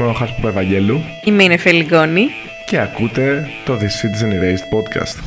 [0.00, 2.26] Είμαι ο Χάρης Παπαευαγγέλου Είμαι η Νεφέλη Γκόνη
[2.66, 5.22] και ακούτε το The Citizen Erased Podcast.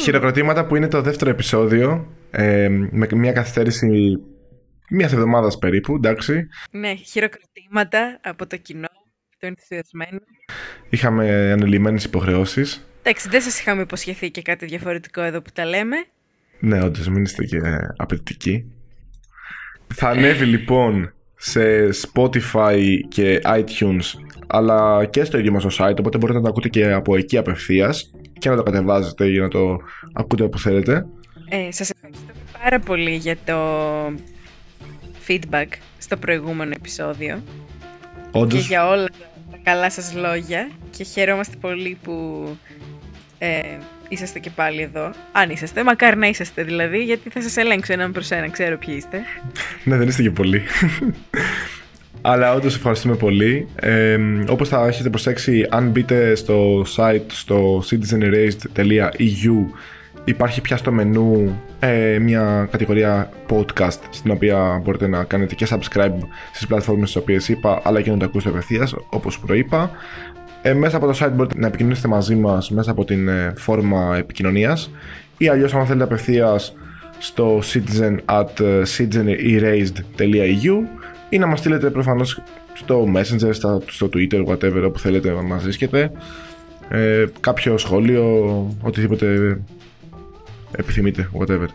[0.00, 4.18] Χειροκροτήματα που είναι το δεύτερο επεισόδιο ε, με μια καθυστέρηση
[4.90, 6.48] μιας εβδομάδας περίπου, εντάξει.
[6.70, 8.88] Ναι, χειροκροτήματα από το κοινό,
[9.42, 10.20] το ενθουσιασμένο.
[10.90, 12.86] Είχαμε ανελημμένες υποχρεώσεις.
[13.02, 15.96] Εντάξει, δεν σας είχαμε υποσχεθεί και κάτι διαφορετικό εδώ που τα λέμε.
[16.58, 17.60] Ναι, όντως, μην είστε και
[17.96, 18.64] απαιτητικοί.
[19.94, 22.78] Θα ανέβει λοιπόν σε Spotify
[23.08, 24.04] και iTunes
[24.46, 27.36] αλλά και στο ίδιο μας το site οπότε μπορείτε να το ακούτε και από εκεί
[27.36, 29.80] απευθείας και να το κατεβάζετε για να το
[30.12, 31.06] ακούτε όπου θέλετε.
[31.48, 33.56] Ε, σας ευχαριστώ πάρα πολύ για το
[35.28, 35.66] feedback
[35.98, 37.42] στο προηγούμενο επεισόδιο
[38.30, 38.60] Όντως.
[38.60, 39.31] και για όλα τα
[39.62, 42.44] καλά σας λόγια και χαιρόμαστε πολύ που
[43.38, 43.60] ε,
[44.08, 45.12] είσαστε και πάλι εδώ.
[45.32, 48.94] Αν είσαστε, μακάρι να είσαστε δηλαδή, γιατί θα σας ελέγξω έναν προς έναν, ξέρω ποιοι
[48.96, 49.18] είστε.
[49.84, 50.62] ναι, δεν είστε και πολλοί.
[52.24, 53.68] Αλλά όντως ευχαριστούμε πολύ.
[53.74, 59.66] Ε, όπως θα έχετε προσέξει, αν μπείτε στο site στο citizenerased.eu
[60.24, 66.18] υπάρχει πια στο μενού ε, μια κατηγορία podcast στην οποία μπορείτε να κάνετε και subscribe
[66.52, 69.90] στις πλατφόρμες στις οποίες είπα αλλά και να το ακούσετε απευθείας, όπως προείπα.
[70.62, 74.16] Ε, μέσα από το site μπορείτε να επικοινωνήσετε μαζί μας μέσα από την ε, φόρμα
[74.16, 74.90] επικοινωνίας
[75.38, 76.74] ή αλλιώς αν θέλετε απευθείας
[77.18, 80.74] στο citizen at ε, citizenerased.eu
[81.28, 83.52] ή να μας στείλετε προφανώς στο Messenger,
[83.86, 86.12] στο Twitter, whatever, όπου θέλετε να μας βρίσκετε.
[86.88, 88.46] Ε, κάποιο σχόλιο,
[88.82, 89.58] οτιδήποτε
[90.76, 91.66] επιθυμείτε, whatever.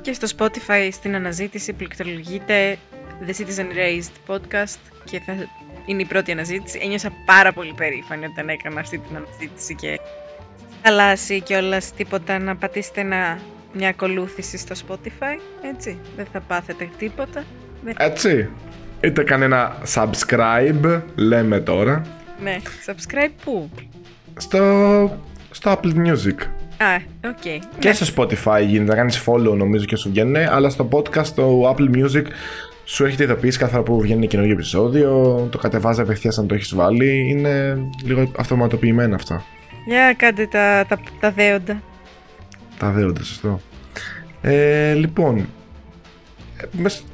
[0.00, 2.78] Και στο Spotify στην αναζήτηση πληκτρολογείται
[3.26, 5.34] The Citizen Raised Podcast και θα
[5.86, 6.78] είναι η πρώτη αναζήτηση.
[6.82, 10.00] Ένιωσα πάρα πολύ περήφανη όταν έκανα αυτή την αναζήτηση και
[10.82, 13.38] θαλάσσι και όλας τίποτα να πατήσετε ένα,
[13.72, 15.40] μια ακολούθηση στο Spotify,
[15.74, 15.98] έτσι.
[16.16, 17.44] Δεν θα πάθετε τίποτα.
[17.96, 18.48] Έτσι.
[19.00, 22.02] Είτε κανένα subscribe, λέμε τώρα.
[22.42, 23.70] Ναι, subscribe πού;
[24.36, 24.58] Στο,
[25.50, 26.36] στο Apple Music.
[26.82, 27.36] Α, OK.
[27.44, 27.58] Okay.
[27.78, 27.94] Και ναι.
[27.94, 31.96] στο Spotify γίνεται, να κάνεις follow νομίζω και σου βγαίνει, αλλά στο podcast, στο Apple
[31.96, 32.24] Music,
[32.84, 36.74] σου έχετε ειδοποιήσει κάθε φορά που βγαίνει καινούργιο επεισόδιο, το κατεβάζει απευθείας αν το έχεις
[36.74, 39.44] βάλει, είναι λίγο αυτοματοποιημένα αυτά.
[39.86, 41.82] Για yeah, κάντε τα, τα, τα δέοντα.
[42.78, 43.60] Τα δέοντα, σωστό.
[44.40, 45.46] Ε, λοιπόν,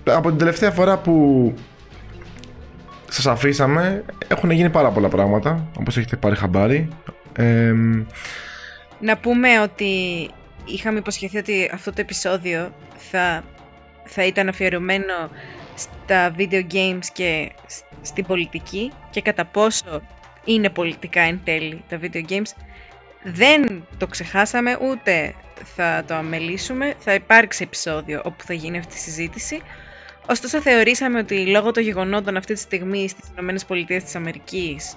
[0.05, 1.55] από την τελευταία φορά που
[3.09, 6.89] σας αφήσαμε έχουν γίνει πάρα πολλά πράγματα όπως έχετε πάρει χαμπάρι
[9.01, 10.29] να πούμε ότι
[10.65, 13.45] είχαμε υποσχεθεί ότι αυτό το επεισόδιο θα,
[14.05, 15.31] θα ήταν αφιερωμένο
[15.75, 17.53] στα video games και
[18.03, 20.03] στην πολιτική και κατά πόσο
[20.45, 22.51] είναι πολιτικά εν τέλει τα video games.
[23.23, 25.35] Δεν το ξεχάσαμε ούτε
[25.65, 26.95] θα το αμελήσουμε.
[26.99, 29.61] Θα υπάρξει επεισόδιο όπου θα γίνει αυτή η συζήτηση.
[30.29, 34.97] Ωστόσο θεωρήσαμε ότι λόγω των γεγονότων αυτή τη στιγμή στις ΗΠΑ της Αμερικής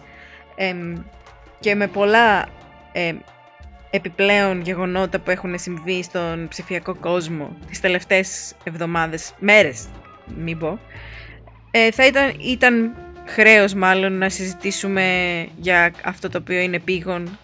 [1.60, 2.48] και με πολλά
[3.90, 9.88] επιπλέον γεγονότα που έχουν συμβεί στον ψηφιακό κόσμο τις τελευταίες εβδομάδες, μέρες
[10.36, 10.80] μην πω,
[11.72, 12.96] ε, θα ήταν, ήταν
[13.26, 15.04] χρέος μάλλον να συζητήσουμε
[15.58, 17.38] για αυτό το οποίο είναι πήγον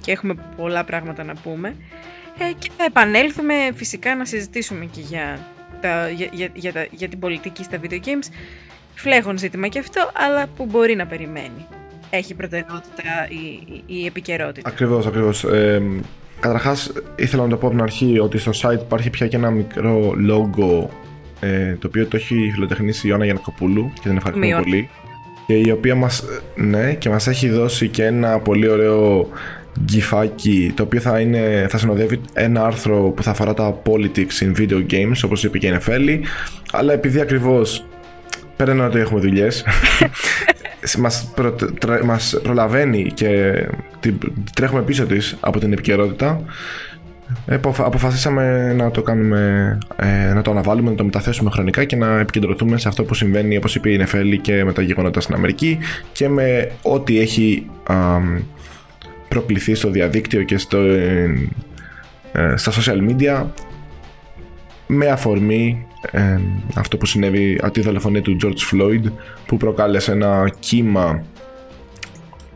[0.00, 1.76] και έχουμε πολλά πράγματα να πούμε
[2.38, 5.46] ε, και θα επανέλθουμε φυσικά να συζητήσουμε και για
[5.80, 8.32] τα, για, για, για, για την πολιτική στα video games.
[8.94, 11.66] Φλέγον ζήτημα και αυτό, αλλά που μπορεί να περιμένει.
[12.10, 14.68] Έχει προτεραιότητα η, η, η επικαιρότητα.
[14.68, 15.44] Ακριβώς, ακριβώς.
[15.44, 15.82] Ε,
[16.40, 19.50] καταρχάς, ήθελα να το πω από την αρχή ότι στο site υπάρχει πια και ένα
[19.50, 20.88] μικρό logo
[21.40, 24.88] ε, το οποίο το έχει φιλοτεχνήσει η Ιωάννα Γιανακοπούλου και την ευχαριστούμε πολύ.
[25.46, 26.24] Και η οποία μας,
[26.54, 29.28] ναι, και μας έχει δώσει και ένα πολύ ωραίο
[29.84, 34.56] γκυφάκι το οποίο θα, είναι, θα συνοδεύει ένα άρθρο που θα αφορά τα politics in
[34.56, 36.24] video games όπως είπε και η Νεφέλη
[36.72, 37.86] αλλά επειδή ακριβώς
[38.56, 39.64] πέρα ότι έχουμε δουλειές
[40.98, 41.54] μας, προ,
[42.04, 43.52] μας προλαβαίνει και
[44.00, 44.18] την,
[44.54, 46.40] τρέχουμε πίσω της από την επικαιρότητα.
[47.76, 52.78] Αποφασίσαμε να το κάνουμε ε, να το αναβάλουμε, να το μεταθέσουμε χρονικά και να επικεντρωθούμε
[52.78, 55.78] σε αυτό που συμβαίνει όπως είπε η Νεφέλη και με τα γεγονότα στην Αμερική
[56.12, 57.66] και με ό,τι έχει
[59.28, 61.48] προκληθεί στο διαδίκτυο και στο, ε,
[62.32, 63.44] ε, στα social media
[64.88, 66.40] με αφορμή ε,
[66.74, 69.12] αυτό που συνέβη από τη δολοφονία του George Floyd
[69.46, 71.22] που προκάλεσε ένα κύμα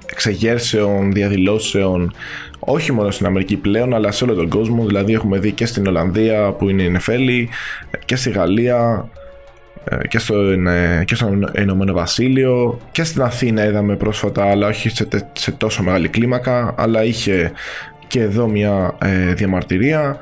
[0.07, 2.13] εξεγέρσεων, διαδηλώσεων
[2.59, 4.87] όχι μόνο στην Αμερική πλέον αλλά σε όλο τον κόσμο.
[4.87, 7.49] Δηλαδή έχουμε δει και στην Ολλανδία που είναι η Νεφέλη
[8.05, 9.09] και στη Γαλλία
[9.85, 10.35] ε, και στο,
[11.05, 16.09] και στο Ηνωμένο Βασίλειο και στην Αθήνα είδαμε πρόσφατα αλλά όχι σε, σε τόσο μεγάλη
[16.09, 17.53] κλίμακα αλλά είχε
[18.07, 20.19] και εδώ μια ε, διαμαρτυρία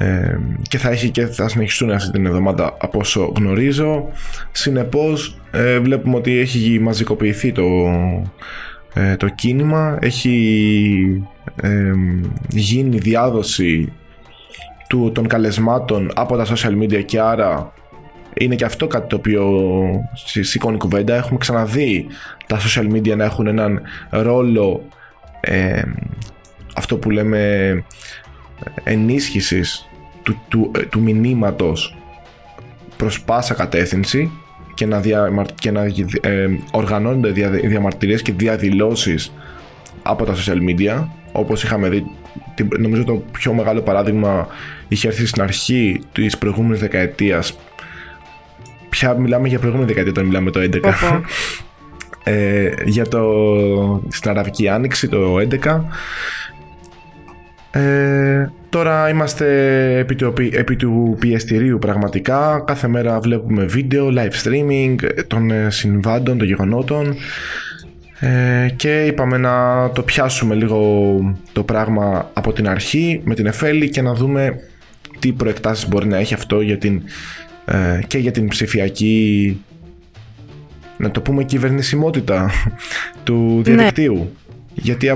[0.00, 4.08] ε, και θα έχει και θα συνεχιστούν αυτή την εβδομάδα από όσο γνωρίζω
[4.52, 7.64] συνεπώς ε, βλέπουμε ότι έχει μαζικοποιηθεί το,
[8.94, 11.24] ε, το κίνημα έχει
[12.48, 13.92] γίνει διάδοση
[14.88, 17.72] του, των καλεσμάτων από τα social media και άρα
[18.34, 19.44] είναι και αυτό κάτι το οποίο
[20.40, 21.14] σηκώνει κουβέντα.
[21.14, 22.06] Έχουμε ξαναδεί
[22.46, 23.80] τα social media να έχουν έναν
[24.10, 24.84] ρόλο
[25.40, 25.82] ε,
[26.74, 27.84] αυτό που λέμε
[28.84, 29.89] ενίσχυσης
[30.30, 31.96] του, του, ε, του μηνύματος
[32.96, 34.30] προς πάσα κατεύθυνση
[34.74, 35.82] και να, δια, και να
[36.20, 39.32] ε, οργανώνονται δια, διαμαρτυρίες και διαδηλώσεις
[40.02, 42.06] από τα social media όπως είχαμε δει
[42.78, 44.46] νομίζω το πιο μεγάλο παράδειγμα
[44.88, 47.58] είχε έρθει στην αρχή της προηγούμενης δεκαετίας.
[48.88, 51.20] Πια μιλάμε για προηγούμενη δεκαετία όταν μιλάμε το 11
[52.32, 53.22] ε, για το
[54.08, 55.80] στην Αραβική Άνοιξη το 11
[57.70, 59.46] ε, τώρα είμαστε
[59.98, 62.62] επί του, επί του πιεστηρίου πραγματικά.
[62.66, 64.96] Κάθε μέρα βλέπουμε βίντεο, live streaming
[65.26, 67.16] των ε, συμβάντων, των γεγονότων.
[68.20, 71.18] Ε, και είπαμε να το πιάσουμε λίγο
[71.52, 74.60] το πράγμα από την αρχή με την Εφέλη και να δούμε
[75.18, 77.02] τι προεκτάσεις μπορεί να έχει αυτό για την,
[77.64, 79.60] ε, και για την ψηφιακή
[80.96, 82.50] να το πούμε κυβερνησιμότητα
[83.24, 83.62] του ναι.
[83.62, 84.30] διαδικτύου.
[84.74, 85.08] Γιατί,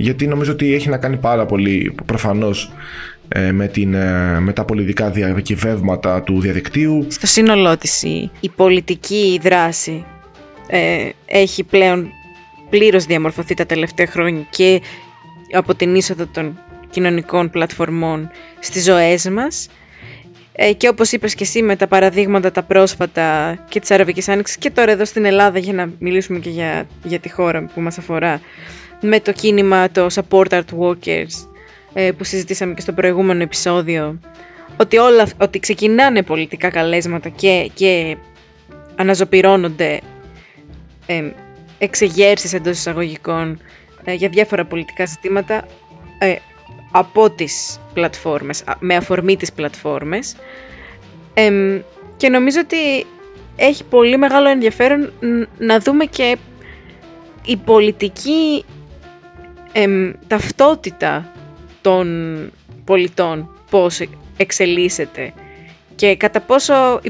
[0.00, 2.72] γιατί νομίζω ότι έχει να κάνει πάρα πολύ προφανώς
[3.28, 3.88] ε, με, την,
[4.40, 7.06] με τα πολιτικά διακυβεύματα του διαδικτύου.
[7.08, 8.02] Στο σύνολό της
[8.40, 10.04] η, πολιτική δράση
[11.26, 12.08] έχει πλέον
[12.70, 14.80] πλήρως διαμορφωθεί τα τελευταία χρόνια και
[15.52, 16.58] από την είσοδο των
[16.90, 18.30] κοινωνικών πλατφορμών
[18.60, 19.68] στις ζωές μας
[20.52, 24.56] ε, και όπως είπες και εσύ με τα παραδείγματα τα πρόσφατα και της Αραβικής Άνοιξης
[24.56, 27.98] και τώρα εδώ στην Ελλάδα για να μιλήσουμε και για, για τη χώρα που μας
[27.98, 28.40] αφορά
[29.00, 31.48] με το κίνημα το Support Art Walkers
[31.92, 34.20] ε, που συζητήσαμε και στο προηγούμενο επεισόδιο
[34.76, 38.16] ότι, όλα, ότι ξεκινάνε πολιτικά καλέσματα και, και
[38.96, 40.00] αναζωπυρώνονται
[41.06, 41.30] ε,
[41.78, 43.60] εξεγέρσεις εντός εισαγωγικών
[44.04, 45.66] ε, για διάφορα πολιτικά ζητήματα
[46.18, 46.34] ε,
[46.92, 50.36] από τις πλατφόρμες, με αφορμή τις πλατφόρμες.
[52.16, 53.06] Και νομίζω ότι
[53.56, 55.12] έχει πολύ μεγάλο ενδιαφέρον
[55.58, 56.36] να δούμε και
[57.44, 58.64] η πολιτική
[60.26, 61.32] ταυτότητα
[61.80, 62.06] των
[62.84, 64.00] πολιτών πώς
[64.36, 65.32] εξελίσσεται
[65.94, 67.00] και κατά πόσο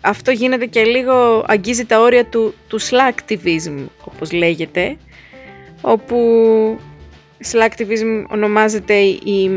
[0.00, 4.96] αυτό γίνεται και λίγο αγγίζει τα όρια του, του slacktivism, όπως λέγεται,
[5.80, 6.16] όπου
[7.52, 9.50] slacktivism ονομάζεται η,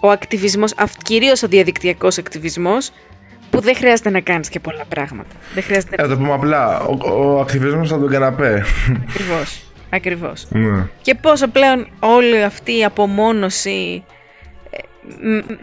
[0.00, 2.90] ο ακτιβισμός, κυρίως ο διαδικτυακός ακτιβισμός,
[3.50, 5.34] που δεν χρειάζεται να κάνεις και πολλά πράγματα.
[5.54, 5.96] Δεν χρειάζεται...
[6.02, 8.64] Ε, το πούμε απλά, ο, ο ακτιβισμός από τον καναπέ.
[9.08, 9.63] Ακριβώς,
[9.94, 10.46] ακριβώς.
[10.50, 10.86] Ναι.
[11.02, 14.04] Και πόσο πλέον όλη αυτή η απομόνωση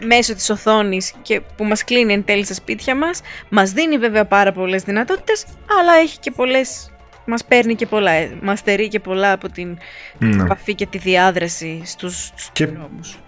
[0.06, 4.24] μέσω της οθόνης και που μας κλείνει εν τέλει στα σπίτια μας μας δίνει βέβαια
[4.24, 5.44] πάρα πολλές δυνατότητες
[5.80, 6.92] αλλά έχει και πολλές
[7.24, 9.78] μας παίρνει και πολλά, ε, μας στερεί και πολλά από την
[10.18, 10.42] ναι.
[10.42, 13.18] επαφή και τη διάδραση στους, στους και δρόμους.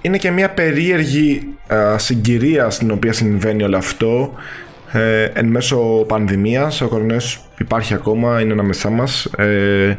[0.00, 1.58] Είναι και μια περίεργη
[1.96, 4.34] συγκυρία στην οποία συμβαίνει όλο αυτό
[4.92, 5.78] ε, εν μέσω
[6.08, 9.24] πανδημίας, ο κορονοϊός υπάρχει ακόμα, είναι ανάμεσά μας.
[9.24, 9.96] Ε,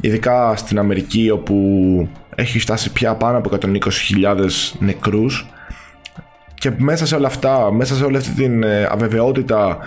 [0.00, 4.46] ειδικά στην Αμερική όπου έχει φτάσει πια πάνω από 120.000
[4.78, 5.46] νεκρούς.
[6.54, 9.78] Και μέσα σε όλα αυτά, μέσα σε όλη αυτή την ε, αβεβαιότητα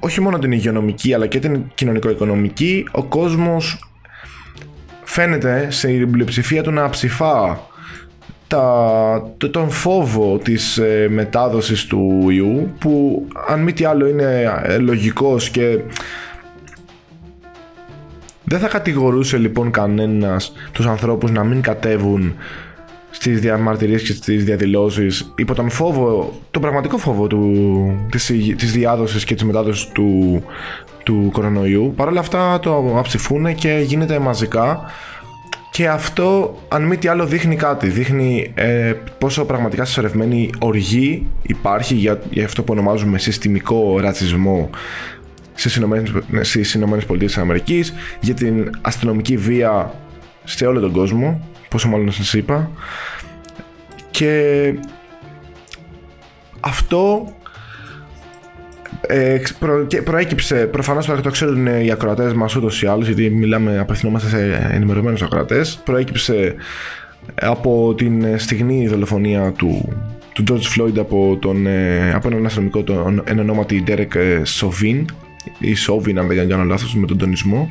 [0.00, 3.90] όχι μόνο την υγειονομική αλλά και την κοινωνικο-οικονομική ο κόσμος
[5.02, 7.60] φαίνεται στην πλειοψηφία του να ψηφά
[8.50, 14.78] τα, τον φόβο της ε, μετάδοσης του ιού που αν μη τι άλλο είναι ε,
[14.78, 15.78] λογικός και
[18.44, 22.34] δεν θα κατηγορούσε λοιπόν κανένας τους ανθρώπους να μην κατέβουν
[23.10, 28.26] στις διαμαρτυρίες και στις διαδηλώσεις υπό τον φόβο, τον πραγματικό φόβο του, της,
[28.56, 30.42] της διάδοσης και της μετάδοσης του,
[31.02, 31.92] του κορονοϊού.
[31.96, 34.90] Παρ' όλα αυτά το αψηφούν και γίνεται μαζικά
[35.80, 37.88] και αυτό, αν μη τι άλλο, δείχνει κάτι.
[37.88, 44.70] Δείχνει ε, πόσο πραγματικά συσσωρευμένη οργή υπάρχει για, για αυτό που ονομάζουμε συστημικό ρατσισμό
[46.40, 49.94] στις Ηνωμένες Πολιτείες της Αμερικής για την αστυνομική βία
[50.44, 52.70] σε όλο τον κόσμο πόσο μάλλον σας είπα
[54.10, 54.74] και
[56.60, 57.32] αυτό
[59.10, 60.66] ε, προ, και προέκυψε.
[60.66, 65.22] Προφανώς τώρα το ξέρουν οι ακροατές μας ούτως ή άλλως γιατί μιλάμε απευθυνόμαστε σε ενημερωμένους
[65.22, 65.80] ακροατές.
[65.84, 66.54] Προέκυψε
[67.34, 69.88] από την στιγμή δολοφονία του,
[70.32, 75.04] του του George Floyd από, τον, ε, από έναν αστυνομικό τον, εν ονόματι Derek Chauvin
[75.58, 77.70] ή Chauvin αν δεν κάνω λάθος με τον τονισμό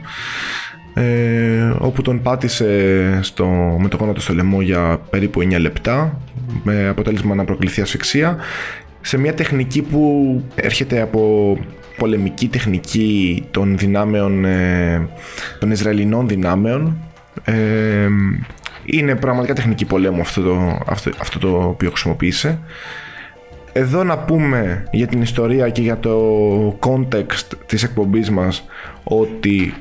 [0.93, 3.47] ε, όπου τον πάτησε στο,
[3.79, 6.19] με το γόνατο στο λαιμό για περίπου 9 λεπτά
[6.63, 8.37] με αποτέλεσμα να προκληθεί ασφυξία
[9.01, 11.57] σε μια τεχνική που έρχεται από
[11.97, 15.07] πολεμική τεχνική των δυνάμεων ε,
[15.59, 16.97] των Ισραηλινών δυνάμεων
[17.43, 18.07] ε,
[18.85, 22.59] είναι πραγματικά τεχνική πολέμου αυτό το, αυτό, αυτό το οποίο χρησιμοποίησε
[23.71, 28.65] εδώ να πούμε για την ιστορία και για το context της εκπομπής μας
[29.03, 29.73] ότι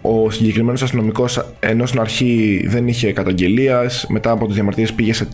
[0.00, 5.28] ο συγκεκριμένος αστυνομικός ενώ στην αρχή δεν είχε καταγγελία, μετά από τις διαμαρτυρίες πήγε σε.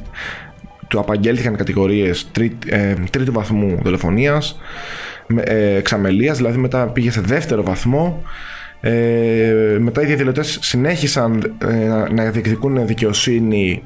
[0.88, 2.30] Του απαγγέλθηκαν κατηγορίες
[2.66, 4.58] ε, τρίτου βαθμού δολοφονίας,
[5.36, 8.22] ε, εξαμελίας, δηλαδή μετά πήγε σε δεύτερο βαθμό.
[8.80, 13.82] Ε, μετά οι διαδηλωτές συνέχισαν ε, να διεκδικούν δικαιοσύνη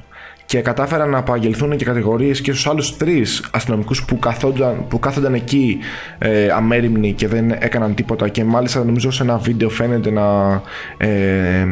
[0.53, 5.35] και κατάφεραν να απαγγελθούν και κατηγορίες και στους άλλους τρεις αστυνομικούς που, καθόνταν, που κάθονταν
[5.35, 5.79] εκεί
[6.19, 8.29] ε, αμέριμνοι και δεν έκαναν τίποτα.
[8.29, 10.63] Και μάλιστα νομίζω σε ένα βίντεο φαίνεται να,
[10.97, 11.67] ε,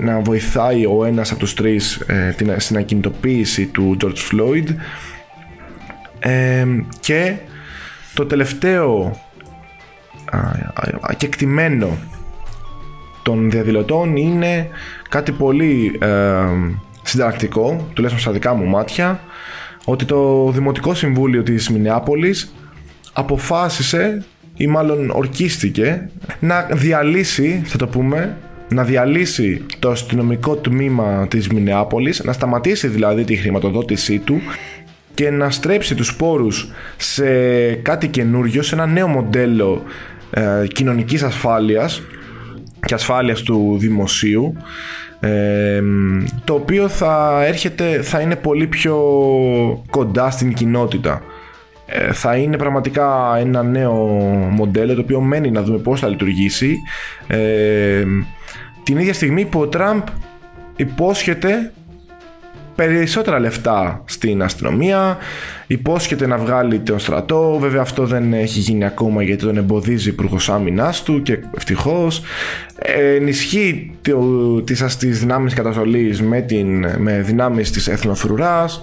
[0.00, 4.66] να βοηθάει ο ένας από τους τρεις ε, την, στην ακινητοποίηση του George Floyd.
[6.18, 6.66] Ε,
[7.00, 7.34] και
[8.14, 9.16] το τελευταίο
[11.00, 11.98] ακεκτημένο
[13.22, 14.68] των διαδηλωτών είναι
[15.08, 15.98] κάτι πολύ
[17.12, 19.20] συνταρακτικό, τουλάχιστον στα δικά μου μάτια,
[19.84, 22.54] ότι το Δημοτικό Συμβούλιο της Μινεάπολης
[23.12, 24.24] αποφάσισε
[24.56, 26.08] ή μάλλον ορκίστηκε
[26.40, 28.36] να διαλύσει, θα το πούμε,
[28.68, 34.40] να διαλύσει το αστυνομικό τμήμα της Μινεάπολης, να σταματήσει δηλαδή τη χρηματοδότησή του
[35.14, 37.24] και να στρέψει τους πόρους σε
[37.74, 39.82] κάτι καινούριο, σε ένα νέο μοντέλο
[40.30, 42.02] ε, κοινωνικής ασφάλειας
[42.86, 44.56] και ασφάλειας του δημοσίου
[46.44, 48.96] το οποίο θα έρχεται, θα είναι πολύ πιο
[49.90, 51.22] κοντά στην κοινότητα.
[51.86, 53.94] Ε, θα είναι πραγματικά ένα νέο
[54.50, 56.76] μοντέλο το οποίο μένει να δούμε πώς θα λειτουργήσει.
[58.82, 60.02] την ίδια στιγμή που ο Τραμπ
[60.76, 61.72] υπόσχεται
[62.86, 65.18] περισσότερα λεφτά στην αστυνομία,
[65.66, 67.58] υπόσχεται να βγάλει τον στρατό.
[67.60, 72.22] Βέβαια, αυτό δεν έχει γίνει ακόμα γιατί τον εμποδίζει ο υπουργός άμυνα του και ευτυχώς.
[73.16, 73.92] Ενισχύει
[74.98, 76.46] τις δυνάμεις καταστολής με,
[76.98, 78.80] με δυνάμεις της εθνοφρουράς.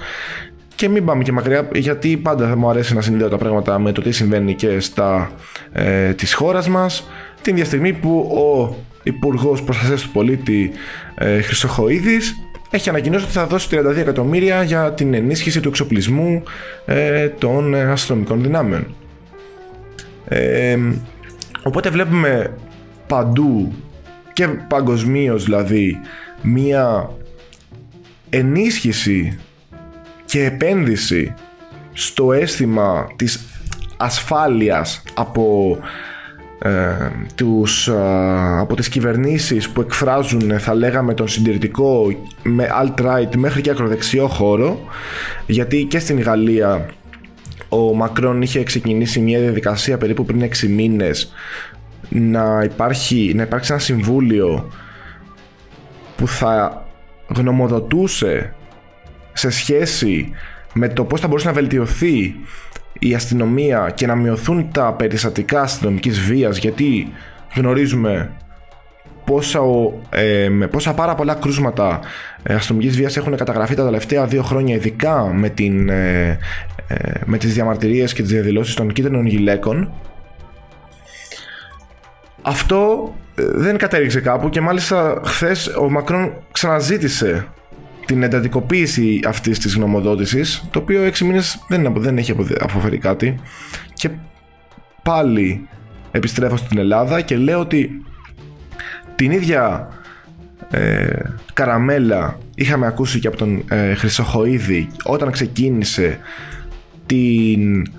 [0.76, 3.92] Και μην πάμε και μακριά, γιατί πάντα θα μου αρέσει να συνδέω τα πράγματα με
[3.92, 5.32] το τι συμβαίνει και στα
[5.72, 7.10] ε, της χώρας μας.
[7.42, 10.72] Την ίδια στιγμή που ο Υπουργός Προστασίας του Πολίτη
[11.16, 12.36] ε, Χρυσοχοίδης
[12.70, 16.44] έχει ανακοινώσει ότι θα δώσει 32 εκατομμύρια για την ενίσχυση του εξοπλισμού
[16.86, 18.96] ε, των αστυνομικών δυνάμεων.
[20.28, 20.78] Ε,
[21.64, 22.54] οπότε βλέπουμε
[23.08, 23.74] παντού
[24.34, 26.00] και παγκοσμίως δηλαδή
[26.42, 27.12] μία
[28.30, 29.40] ενίσχυση
[30.26, 31.34] και επένδυση
[31.94, 33.40] στο αίσθημα της
[33.98, 35.78] ασφάλειας από
[36.62, 42.14] ε, τους, ε, από τις κυβερνήσεις που εκφράζουν θα λέγαμε τον συντηρητικό
[42.44, 44.80] με alt-right μέχρι και ακροδεξιό χώρο
[45.46, 46.86] γιατί και στην Γαλλία
[47.70, 51.34] ο Μακρόν είχε ξεκινήσει μια διαδικασία περίπου πριν 6 μήνες
[52.10, 54.72] να, υπάρχει, να υπάρξει ένα συμβούλιο
[56.16, 56.86] που θα
[57.28, 58.54] γνωμοδοτούσε
[59.34, 60.32] σε σχέση
[60.74, 62.36] με το πώς θα μπορούσε να βελτιωθεί
[63.00, 67.12] η αστυνομία και να μειωθούν τα περιστατικά αστυνομικής βίας γιατί
[67.56, 68.32] γνωρίζουμε
[69.26, 69.60] πόσα,
[70.10, 72.00] ε, πόσα πάρα πολλά κρούσματα
[72.44, 76.38] ε, αστυνομικής βίας έχουν καταγραφεί τα τελευταία δύο χρόνια ειδικά με, την, ε,
[76.88, 79.94] ε, με τις διαμαρτυρίες και τις διαδηλώσεις των κίτρινων γυλαίκων.
[82.42, 87.48] Αυτό ε, δεν κατέληξε κάπου και μάλιστα χθες ο Μακρόν ξαναζήτησε
[88.10, 93.40] την εντατικοποίηση αυτής της γνωμοδότησης, το οποίο 6 μήνες δεν, δεν έχει αποφέρει κάτι.
[93.94, 94.10] Και
[95.04, 95.68] πάλι
[96.12, 98.06] επιστρέφω στην Ελλάδα και λέω ότι
[99.16, 99.88] την ίδια
[100.70, 101.08] ε,
[101.54, 106.20] καραμέλα είχαμε ακούσει και από τον ε, Χρυσοχοίδη όταν ξεκίνησε
[107.06, 107.92] την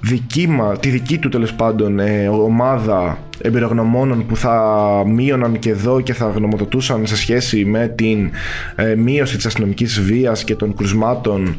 [0.00, 6.00] δική μα, τη δική του τέλος πάντων ε, ομάδα εμπειρογνωμόνων που θα μείωναν και εδώ
[6.00, 8.30] και θα γνωμοδοτούσαν σε σχέση με την
[8.74, 11.56] ε, μείωση της αστυνομικής βίας και των κρουσμάτων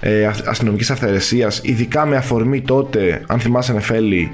[0.00, 4.30] ε, αστυνομικής αυθαιρεσίας ειδικά με αφορμή τότε, αν θυμάσαι Νεφέλη,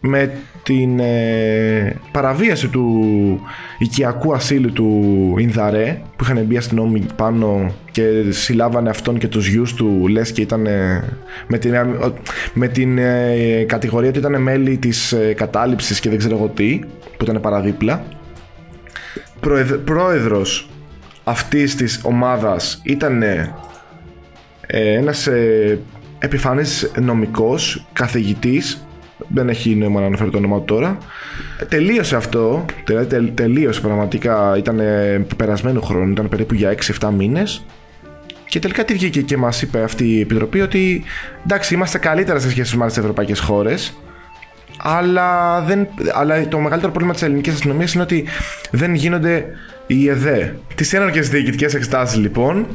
[0.00, 3.40] με την ε, παραβίαση του
[3.78, 9.74] οικιακού ασύλου του Ινδαρέ που είχαν μπει αστυνόμοι πάνω και συλλάβανε αυτόν και τους γιους
[9.74, 10.66] του λες και ήταν
[11.46, 11.74] με την,
[12.54, 16.78] με την ε, κατηγορία ότι ήταν μέλη της ε, κατάληψης και δεν ξέρω εγώ τι
[17.16, 18.04] που ήταν παραδίπλα.
[19.84, 20.70] Πρόεδρος
[21.24, 23.54] αυτής της ομάδας ήταν ε,
[24.72, 25.78] ένας ε,
[26.18, 28.86] επιφανής νομικός, καθηγητής,
[29.34, 30.98] δεν έχει νόημα να αναφέρω το όνομα του τώρα,
[31.68, 34.80] τελείωσε αυτό, δηλαδή τελείωσε πραγματικά, ήταν
[35.36, 37.64] περασμένο χρόνο, ήταν περίπου για 6-7 μήνες
[38.48, 41.02] και τελικά τι βγήκε και μας είπε αυτή η επιτροπή ότι
[41.44, 43.94] εντάξει είμαστε καλύτερα σε σχέση με άλλες ευρωπαϊκές χώρες
[44.82, 48.24] αλλά, δεν, αλλά το μεγαλύτερο πρόβλημα της ελληνικής αστυνομίας είναι ότι
[48.70, 49.46] δεν γίνονται
[49.86, 50.56] οι ΕΔΕ.
[50.74, 52.66] Τις έναρκες διοικητικές εξετάσεις λοιπόν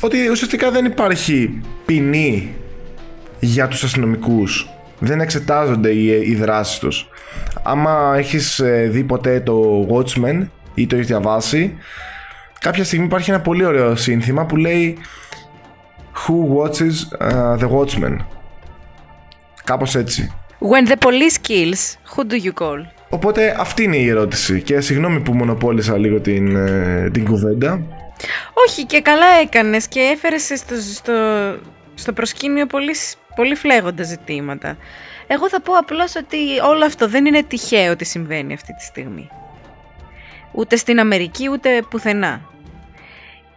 [0.00, 2.54] ότι ουσιαστικά δεν υπάρχει ποινή
[3.40, 4.68] για τους αστυνομικούς.
[5.04, 7.08] Δεν εξετάζονται οι, οι δράσεις τους.
[7.62, 11.76] Άμα έχεις ε, δει ποτέ το Watchmen ή το έχεις διαβάσει,
[12.58, 14.98] κάποια στιγμή υπάρχει ένα πολύ ωραίο σύνθημα που λέει
[16.14, 18.16] Who watches uh, the Watchmen;
[19.64, 20.32] Κάπως έτσι.
[20.60, 22.86] When the police kills, who do you call?
[23.08, 27.82] Οπότε αυτή είναι η ερώτηση και συγγνώμη που μονοπόλησα λίγο την, ε, την κουβέντα.
[28.66, 31.12] Όχι και καλά έκανες και έφερες στο, στο,
[31.94, 32.94] στο προσκήνιο πολύ,
[33.34, 34.76] πολύ φλέγοντα ζητήματα.
[35.26, 39.28] Εγώ θα πω απλώς ότι όλο αυτό δεν είναι τυχαίο ότι συμβαίνει αυτή τη στιγμή.
[40.52, 42.40] Ούτε στην Αμερική ούτε πουθενά.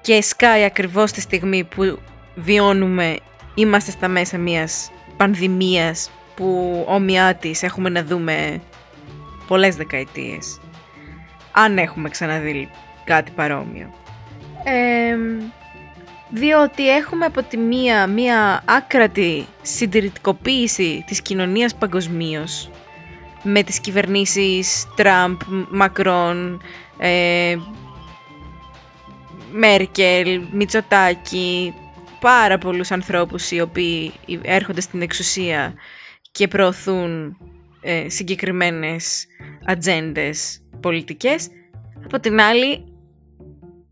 [0.01, 1.99] Και σκάει ακριβώς τη στιγμή που
[2.35, 3.17] βιώνουμε,
[3.55, 8.61] είμαστε στα μέσα μιας πανδημίας που όμοιά της έχουμε να δούμε
[9.47, 10.59] πολλές δεκαετίες.
[11.51, 12.69] Αν έχουμε ξαναδεί
[13.03, 13.93] κάτι παρόμοιο.
[16.29, 22.69] Διότι έχουμε από τη μία μία άκρατη συντηρητικοποίηση της κοινωνίας παγκοσμίως
[23.43, 25.39] με τις κυβερνήσεις Τραμπ,
[25.69, 26.61] Μακρόν,
[26.97, 27.55] ε,
[29.51, 31.73] Μέρκελ, Μητσοτάκη,
[32.19, 35.73] πάρα πολλούς ανθρώπους οι οποίοι έρχονται στην εξουσία
[36.31, 37.37] και προωθούν
[37.81, 39.25] ε, συγκεκριμένες
[39.65, 41.47] ατζέντες πολιτικές.
[42.03, 42.85] Από την άλλη,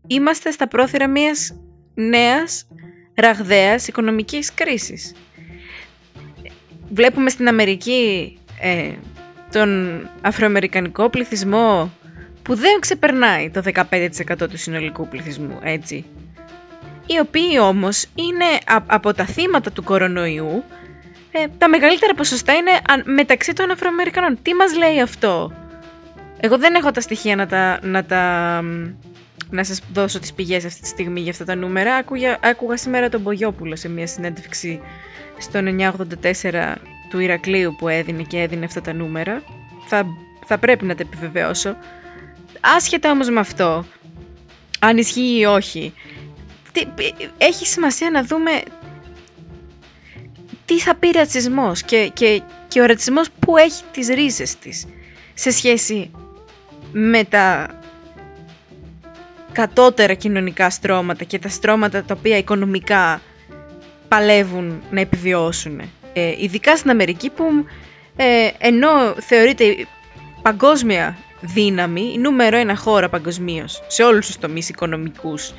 [0.06, 1.63] είμαστε στα πρόθυρα μιας
[1.94, 2.66] νέας
[3.14, 5.14] ραγδαίας οικονομικής κρίσης.
[6.92, 8.90] Βλέπουμε στην Αμερική ε,
[9.52, 11.90] τον αφροαμερικανικό πληθυσμό
[12.42, 16.04] που δεν ξεπερνάει το 15% του συνολικού πληθυσμού, έτσι.
[17.06, 18.44] Οι οποίοι όμως είναι
[18.86, 20.64] από τα θύματα του κορονοϊού
[21.36, 22.70] ε, τα μεγαλύτερα ποσοστά είναι
[23.04, 24.38] μεταξύ των Αφροαμερικανών.
[24.42, 25.52] Τι μας λέει αυτό;
[26.40, 28.62] Εγώ δεν έχω τα στοιχεία να τα, να τα
[29.54, 31.94] να σας δώσω τις πηγές αυτή τη στιγμή για αυτά τα νούμερα.
[31.94, 34.80] Άκουγα, άκουγα σήμερα τον Μπογιόπουλο σε μια συνέντευξη
[35.38, 35.60] στο
[36.42, 36.74] 984
[37.10, 39.42] του Ηρακλείου που έδινε και έδινε αυτά τα νούμερα.
[39.86, 40.06] Θα,
[40.46, 41.76] θα πρέπει να τα επιβεβαιώσω.
[42.60, 43.84] Άσχετα όμως με αυτό,
[44.78, 45.94] αν ισχύει ή όχι,
[47.38, 48.50] έχει σημασία να δούμε
[50.64, 54.86] τι θα πει ρατσισμός και, και, και ο ρατσισμός που έχει τις ρίζες της
[55.34, 56.10] σε σχέση
[56.92, 57.66] με τα
[59.54, 63.20] κατώτερα κοινωνικά στρώματα και τα στρώματα τα οποία οικονομικά
[64.08, 65.80] παλεύουν να επιβιώσουν.
[66.12, 67.44] Ε, ειδικά στην Αμερική που
[68.16, 69.86] ε, ενώ θεωρείται
[70.42, 75.52] παγκόσμια δύναμη, η νούμερο ένα χώρα παγκοσμίως σε όλους τους τομείς οικονομικούς,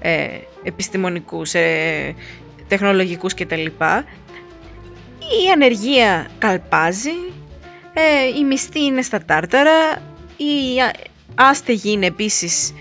[0.00, 0.26] ε,
[0.62, 2.14] επιστημονικούς, ε,
[2.68, 3.66] τεχνολογικούς κτλ
[5.30, 7.32] η ανεργία καλπάζει,
[7.92, 10.02] ε, η μισθή είναι στα τάρταρα,
[10.36, 10.80] οι
[11.34, 12.72] άστεγοι είναι επίσης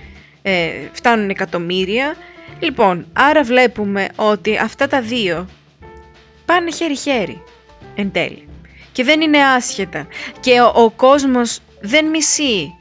[0.43, 2.15] ε, φτάνουν εκατομμύρια.
[2.59, 5.47] Λοιπόν, άρα βλέπουμε ότι αυτά τα δύο
[6.45, 7.43] πάνε χέρι-χέρι
[7.95, 8.47] εν τέλει.
[8.91, 10.07] Και δεν είναι άσχετα.
[10.39, 12.75] Και ο, ο κόσμος δεν μισεί.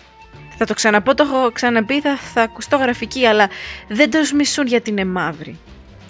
[0.58, 3.48] Θα το ξαναπώ, το έχω ξαναπεί, θα, θα ακουστώ γραφική, αλλά
[3.88, 5.58] δεν τους μισούν γιατί είναι μαύροι.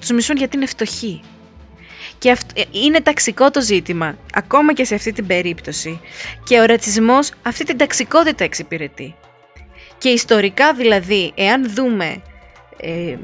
[0.01, 1.23] Τους μισούν γιατί είναι φτωχοί.
[2.19, 6.01] Και ε, είναι ταξικό το ζήτημα, ακόμα και σε αυτή την περίπτωση.
[6.45, 9.15] Και ο ρατσισμός αυτή την ταξικότητα εξυπηρετεί.
[10.03, 12.23] Και ιστορικά δηλαδή, εάν δούμε
[12.77, 13.17] ε,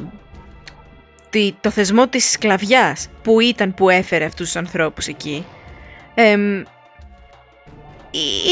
[1.61, 5.45] το θεσμό της σκλαβιάς που ήταν που έφερε αυτούς τους ανθρώπους εκεί,
[6.14, 6.37] ε,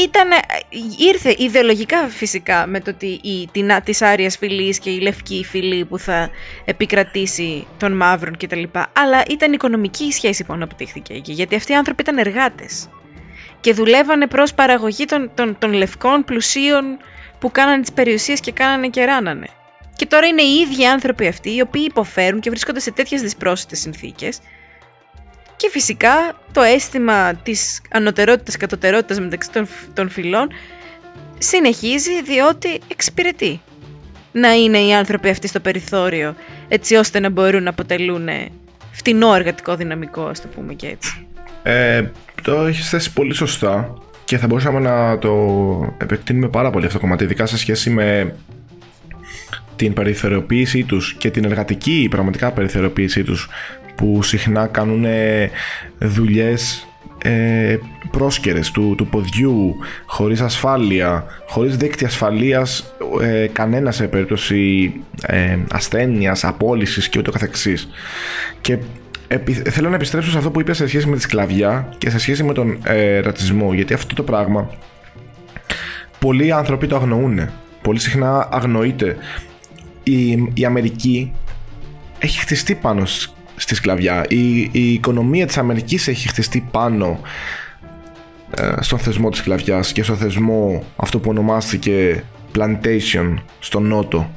[0.03, 0.29] ήταν,
[0.97, 5.85] ήρθε ιδεολογικά φυσικά με το ότι η, την, της Άριας φυλής και η λευκή φυλή
[5.85, 6.29] που θα
[6.65, 8.63] επικρατήσει των μαύρων κτλ.
[8.93, 12.89] Αλλά ήταν οικονομική η σχέση που αναπτύχθηκε εκεί, γιατί αυτοί οι άνθρωποι ήταν εργάτες
[13.59, 16.97] και δουλεύανε προς παραγωγή των, των, των λευκών πλουσίων
[17.39, 19.47] που κάνανε τις περιουσίες και κάνανε και ράνανε.
[19.95, 23.79] Και τώρα είναι οι ίδιοι άνθρωποι αυτοί οι οποίοι υποφέρουν και βρίσκονται σε τέτοιες δυσπρόσιτες
[23.79, 24.39] συνθήκες
[25.55, 30.49] και φυσικά το αίσθημα της ανωτερότητας κατωτερότητας μεταξύ των, των φυλών
[31.37, 33.61] συνεχίζει διότι εξυπηρετεί
[34.31, 36.35] να είναι οι άνθρωποι αυτοί στο περιθώριο
[36.67, 38.29] έτσι ώστε να μπορούν να αποτελούν
[38.91, 41.27] φτηνό εργατικό δυναμικό, ας το πούμε και έτσι.
[41.63, 42.03] Ε,
[42.43, 43.93] το έχεις θέσει πολύ σωστά
[44.27, 45.33] και θα μπορούσαμε να το
[45.97, 48.35] επεκτείνουμε πάρα πολύ αυτό το κομμάτι, ειδικά σε σχέση με
[49.75, 53.49] την περιθωριοποίησή τους και την εργατική πραγματικά περιθωριοποίησή τους
[53.95, 55.05] που συχνά κάνουν
[55.97, 56.87] δουλειές
[57.23, 57.77] ε,
[58.11, 66.43] πρόσκαιρες του, του ποδιού χωρίς ασφάλεια χωρίς δίκτυα ασφαλείας ε, κανένα σε περίπτωση ε, ασθένειας,
[66.43, 67.89] απόλυσης και ούτω καθεξής.
[68.61, 68.77] Και
[69.69, 72.43] θέλω να επιστρέψω σε αυτό που είπες σε σχέση με τη σκλαβιά και σε σχέση
[72.43, 74.69] με τον ε, ρατσισμό γιατί αυτό το πράγμα
[76.19, 77.49] πολλοί άνθρωποι το αγνοούν
[77.81, 79.17] πολύ συχνά αγνοείται
[80.03, 81.33] η, η Αμερική
[82.19, 83.05] έχει χτιστεί πάνω
[83.55, 84.25] στη σκλαβιά.
[84.29, 87.19] Η, η οικονομία της Αμερικής έχει χτιστεί πάνω
[88.57, 92.23] ε, στον θεσμό της σκλαβιάς και στο θεσμό αυτό που ονομάστηκε
[92.57, 94.29] plantation στο νότο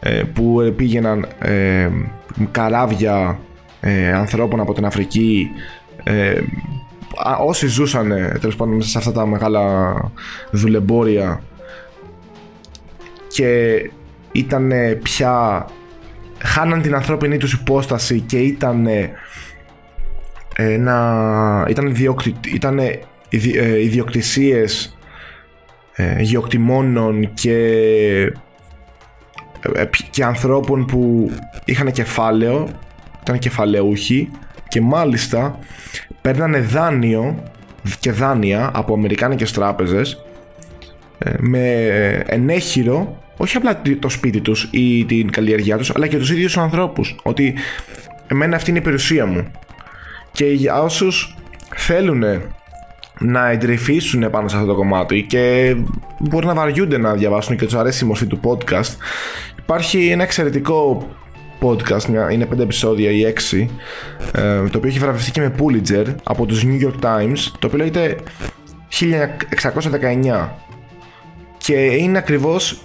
[0.00, 1.88] ε, που πήγαιναν ε,
[2.50, 3.38] καράβια
[3.84, 5.50] ε, ανθρώπων από την Αφρική
[6.02, 6.40] ε,
[7.40, 8.08] όσοι ζούσαν
[8.40, 9.94] τέλος πάντων μέσα σε αυτά τα μεγάλα
[10.50, 11.42] δουλεμπόρια
[13.28, 13.80] και
[14.32, 15.66] ήταν πια
[16.38, 18.86] χάναν την ανθρώπινη τους υπόσταση και ήταν
[20.56, 24.98] ένα, ήταν, ιδιοκτη, ήταν ε, ιδιοκτησίες
[25.94, 27.56] ε, γεωκτημόνων και,
[29.74, 31.30] ε, και ανθρώπων που
[31.64, 32.68] είχαν κεφάλαιο,
[33.24, 34.30] ήταν κεφαλαιούχοι
[34.68, 35.58] και μάλιστα
[36.20, 37.42] παίρνανε δάνειο
[38.00, 40.24] και δάνεια από αμερικάνικες τράπεζες
[41.38, 41.84] με
[42.26, 46.62] ενέχειρο όχι απλά το σπίτι τους ή την καλλιεργιά τους, αλλά και τους ίδιους τους
[46.62, 47.16] ανθρώπους.
[47.22, 47.54] Ότι
[48.26, 49.46] εμένα αυτή είναι η περιουσία μου.
[50.32, 51.36] Και για όσους
[51.74, 52.24] θέλουν
[53.18, 55.74] να εντρυφήσουν πάνω σε αυτό το κομμάτι και
[56.18, 58.96] μπορεί να βαριούνται να διαβάσουν και τους αρέσει η μορφή του podcast,
[59.58, 61.08] υπάρχει ένα εξαιρετικό
[61.60, 63.68] podcast, είναι 5 επεισόδια ή 6,
[64.32, 67.78] ε, το οποίο έχει βραβευτεί και με Pulitzer από τους New York Times, το οποίο
[67.78, 68.16] λέγεται
[68.88, 70.48] 1619
[71.56, 72.82] και είναι ακριβώς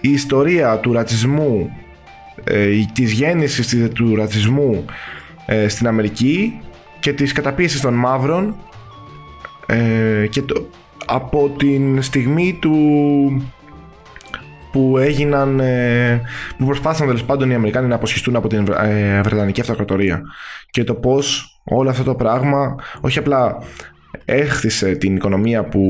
[0.00, 1.70] η ιστορία του ρατσισμού,
[2.44, 4.84] ε, της γέννησης του ρατσισμού
[5.46, 6.60] ε, στην Αμερική
[7.00, 8.56] και της καταπίεσης των μαύρων
[9.66, 10.66] ε, και το,
[11.06, 12.76] από την στιγμή του
[14.72, 16.20] που έγιναν ε,
[16.58, 20.22] που προσπάθησαν τέλος πάντων οι Αμερικάνοι να αποσχιστούν από την ε, Βρετανική Αυτοκρατορία.
[20.70, 23.58] Και το πως όλο αυτό το πράγμα όχι απλά
[24.24, 25.80] έχθισε την οικονομία που,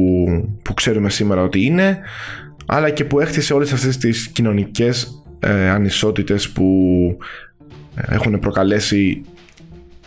[0.63, 1.99] που ξέρουμε σήμερα ότι είναι
[2.67, 6.67] αλλά και που έχτισε όλες αυτές τις κοινωνικές ε, ανισότητες που
[7.95, 9.25] ε, έχουν προκαλέσει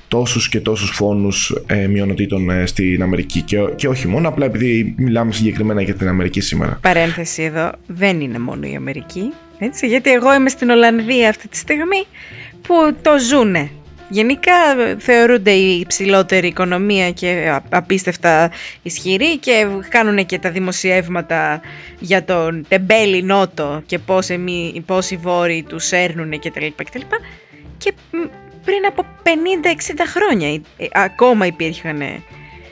[0.07, 4.95] τόσους και τόσους φόνους ε, μειονοτήτων ε, στην Αμερική και, και όχι μόνο, απλά επειδή
[4.97, 6.79] μιλάμε συγκεκριμένα για την Αμερική σήμερα.
[6.81, 11.57] Παρένθεση εδώ, δεν είναι μόνο η Αμερική, έτσι, γιατί εγώ είμαι στην Ολλανδία αυτή τη
[11.57, 12.05] στιγμή
[12.61, 13.69] που το ζούνε
[14.09, 14.53] Γενικά
[14.97, 21.61] θεωρούνται η υψηλότερη οικονομία και απίστευτα ισχυροί και κάνουν και τα δημοσιεύματα
[21.99, 26.65] για τον τεμπέλη νότο και πώς, εμεί, πώς οι βόρειοι τους έρνουν κτλ.
[26.67, 26.99] Και,
[27.77, 27.93] και
[28.65, 29.29] πριν από 50-60
[30.07, 32.01] χρόνια ε, ακόμα υπήρχαν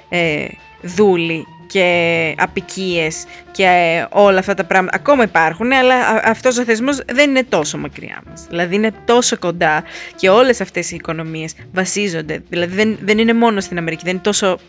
[0.10, 0.48] ε,
[0.82, 7.30] δούλοι και απικίες και όλα αυτά τα πράγματα ακόμα υπάρχουν, αλλά αυτός ο θεσμός δεν
[7.30, 8.46] είναι τόσο μακριά μας.
[8.50, 9.84] Δηλαδή είναι τόσο κοντά
[10.16, 14.22] και όλες αυτές οι οικονομίες βασίζονται, δηλαδή δεν, δεν είναι μόνο στην Αμερική, δεν είναι
[14.24, 14.60] τόσο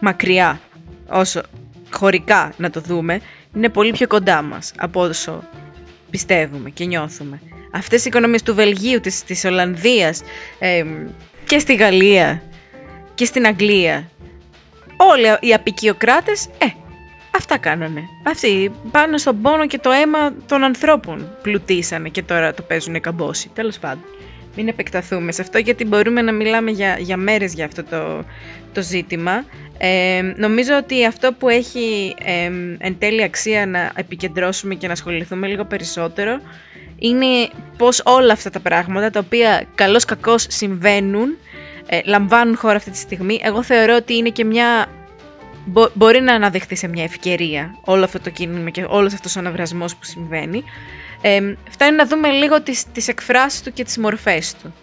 [0.00, 0.60] μακριά
[1.08, 1.42] όσο
[1.90, 3.20] χωρικά να το δούμε,
[3.56, 5.42] είναι πολύ πιο κοντά μας από όσο
[6.16, 7.40] πιστεύουμε και νιώθουμε.
[7.70, 10.22] Αυτές οι οικονομίες του Βελγίου, της, της Ολλανδίας
[11.46, 12.42] και στη Γαλλία
[13.14, 14.10] και στην Αγγλία
[14.96, 16.66] όλοι οι απικιοκράτες, ε,
[17.36, 18.00] αυτά κάνανε.
[18.22, 23.50] Αυτοί πάνω στον πόνο και το αίμα των ανθρώπων πλουτίσανε και τώρα το παίζουν καμπόση.
[23.54, 24.04] Τέλος πάντων.
[24.56, 28.24] Μην επεκταθούμε σε αυτό γιατί μπορούμε να μιλάμε για, για μέρες για αυτό το,
[28.72, 29.44] το ζήτημα.
[29.78, 35.46] Ε, νομίζω ότι αυτό που έχει ε, εν τέλει αξία να επικεντρώσουμε και να ασχοληθούμε
[35.46, 36.40] λίγο περισσότερο
[36.98, 37.26] είναι
[37.76, 41.36] πως όλα αυτά τα πράγματα τα οποία καλώς κακώς συμβαίνουν
[41.86, 44.86] ε, λαμβάνουν χώρα αυτή τη στιγμή, εγώ θεωρώ ότι είναι και μια...
[45.94, 49.96] μπορεί να αναδεχθεί σε μια ευκαιρία όλο αυτό το κίνημα και όλος αυτός ο αναβρασμός
[49.96, 50.64] που συμβαίνει.
[51.26, 54.74] Ε, φτάνει να δούμε λίγο τις, τις εκφράσεις του και τις μορφές του.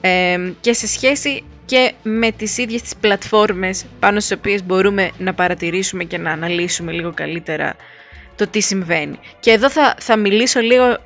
[0.00, 5.34] Ε, και σε σχέση και με τις ίδιες τις πλατφόρμες πάνω στις οποίες μπορούμε να
[5.34, 7.76] παρατηρήσουμε και να αναλύσουμε λίγο καλύτερα
[8.36, 9.18] το τι συμβαίνει.
[9.40, 10.98] Και εδώ θα, θα μιλήσω λίγο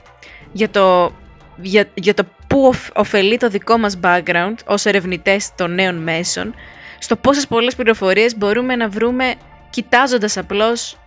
[0.53, 1.15] για το,
[1.57, 6.55] για, για το πού ωφελεί το δικό μας background ως ερευνητές των νέων μέσων,
[6.99, 9.35] στο πόσες πολλές πληροφορίες μπορούμε να βρούμε
[9.71, 10.99] κοιτάζοντας απλώς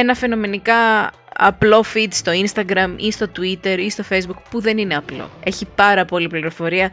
[0.00, 4.96] ένα φαινομενικά απλό feed στο Instagram ή στο Twitter ή στο Facebook που δεν είναι
[4.96, 5.30] απλό.
[5.44, 6.90] Έχει πάρα πολλή πληροφορία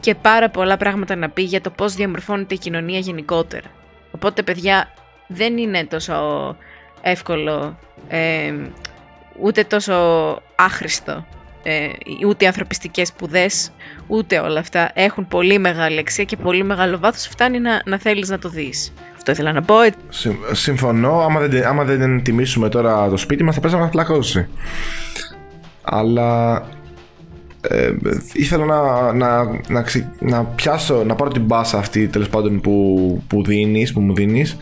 [0.00, 3.66] και πάρα πολλά πράγματα να πει για το πώς διαμορφώνεται η κοινωνία γενικότερα.
[4.10, 4.92] Οπότε παιδιά
[5.26, 6.56] δεν είναι τόσο
[7.00, 8.54] εύκολο ε,
[9.40, 9.94] ούτε τόσο
[10.56, 11.26] άχρηστο
[11.68, 13.70] ε, ούτε οι ανθρωπιστικές σπουδές,
[14.06, 18.28] ούτε όλα αυτά έχουν πολύ μεγάλη αξία και πολύ μεγάλο βάθος φτάνει να, να θέλεις
[18.28, 18.92] να το δεις.
[19.16, 19.74] Αυτό ήθελα να πω.
[20.52, 24.48] συμφωνώ, άμα δεν, άμα δεν τιμήσουμε τώρα το σπίτι μας θα πέσει να μας πλακώσει.
[25.82, 26.62] Αλλά
[27.60, 27.92] ε,
[28.32, 29.84] ήθελα να, να, να,
[30.18, 34.56] να, πιάσω, να πάρω την μπάσα αυτή τέλος πάντων που, που δίνεις, που μου δίνεις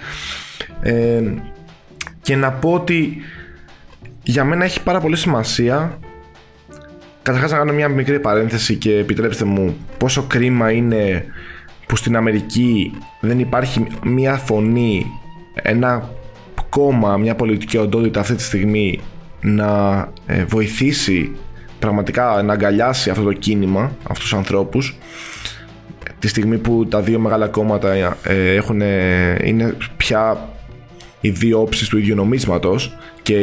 [0.81, 1.23] ε,
[2.23, 3.16] και να πω ότι
[4.23, 5.99] για μένα έχει πάρα πολύ σημασία
[7.27, 11.25] Καταρχάς να κάνω μια μικρή παρένθεση και επιτρέψτε μου πόσο κρίμα είναι
[11.87, 15.07] που στην Αμερική δεν υπάρχει μια φωνή,
[15.55, 16.11] ένα
[16.69, 19.01] κόμμα, μια πολιτική οντότητα αυτή τη στιγμή
[19.41, 21.37] να ε, βοηθήσει
[21.79, 24.99] πραγματικά να αγκαλιάσει αυτό το κίνημα, αυτούς τους ανθρώπους.
[26.19, 28.81] Τη στιγμή που τα δύο μεγάλα κόμματα ε, έχουν,
[29.45, 30.49] είναι πια
[31.21, 33.35] οι δύο όψεις του ίδιου νομίσματος και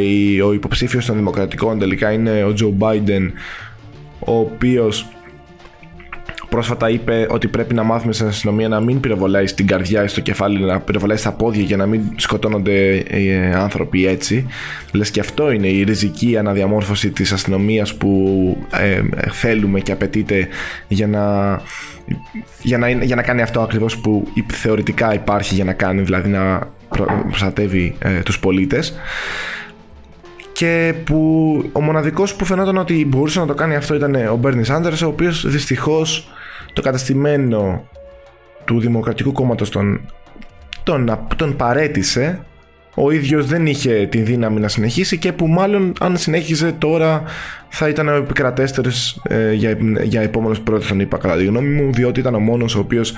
[0.44, 3.32] ο υποψήφιος των δημοκρατικών τελικά είναι ο Τζο Μπάιντεν
[4.24, 5.06] ο οποίος
[6.54, 10.20] πρόσφατα είπε ότι πρέπει να μάθουμε στην αστυνομία να μην πυροβολάει στην καρδιά ή στο
[10.20, 14.46] κεφάλι, να πυροβολάει στα πόδια για να μην σκοτώνονται ε, άνθρωποι έτσι.
[14.92, 20.48] Λες και αυτό είναι η ριζική αναδιαμόρφωση της αστυνομίας που ε, θέλουμε και απαιτείται
[20.88, 21.60] για να,
[22.62, 26.68] για, να, για να κάνει αυτό ακριβώς που θεωρητικά υπάρχει για να κάνει, δηλαδή να
[27.28, 28.94] προστατεύει ε, τους πολίτες
[30.54, 34.64] και που ο μοναδικός που φαινόταν ότι μπορούσε να το κάνει αυτό ήταν ο Μπέρνι
[34.64, 36.28] Σάντερς ο οποίος δυστυχώς
[36.72, 37.88] το καταστημένο
[38.64, 40.00] του Δημοκρατικού Κόμματος τον,
[40.82, 42.44] τον, τον παρέτησε.
[42.94, 47.22] Ο ίδιος δεν είχε τη δύναμη να συνεχίσει και που μάλλον αν συνέχιζε τώρα
[47.68, 51.92] θα ήταν ο επικρατέστερος ε, για, για επόμενος πρόεδρος τον είπα κατά τη γνώμη μου
[51.92, 53.14] διότι ήταν ο μόνος ο οποίος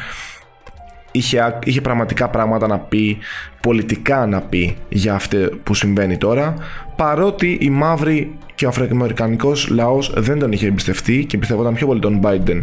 [1.17, 3.19] είχε, είχε πραγματικά πράγματα να πει,
[3.61, 6.55] πολιτικά να πει για αυτό που συμβαίνει τώρα,
[6.97, 12.01] παρότι η μαύρη και ο αφροαμερικανικός λαός δεν τον είχε εμπιστευτεί και πιστεύονταν πιο πολύ
[12.01, 12.63] τον Biden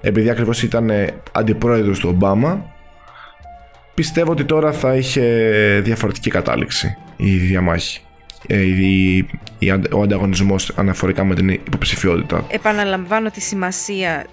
[0.00, 0.90] επειδή ακριβώς ήταν
[1.32, 2.72] αντιπρόεδρος του Ομπάμα
[3.94, 5.22] πιστεύω ότι τώρα θα είχε
[5.84, 8.00] διαφορετική κατάληξη η διαμάχη
[8.46, 9.16] ε, η,
[9.58, 12.44] η, ο ανταγωνισμός αναφορικά με την υποψηφιότητα.
[12.48, 14.26] Επαναλαμβάνω τη σημασία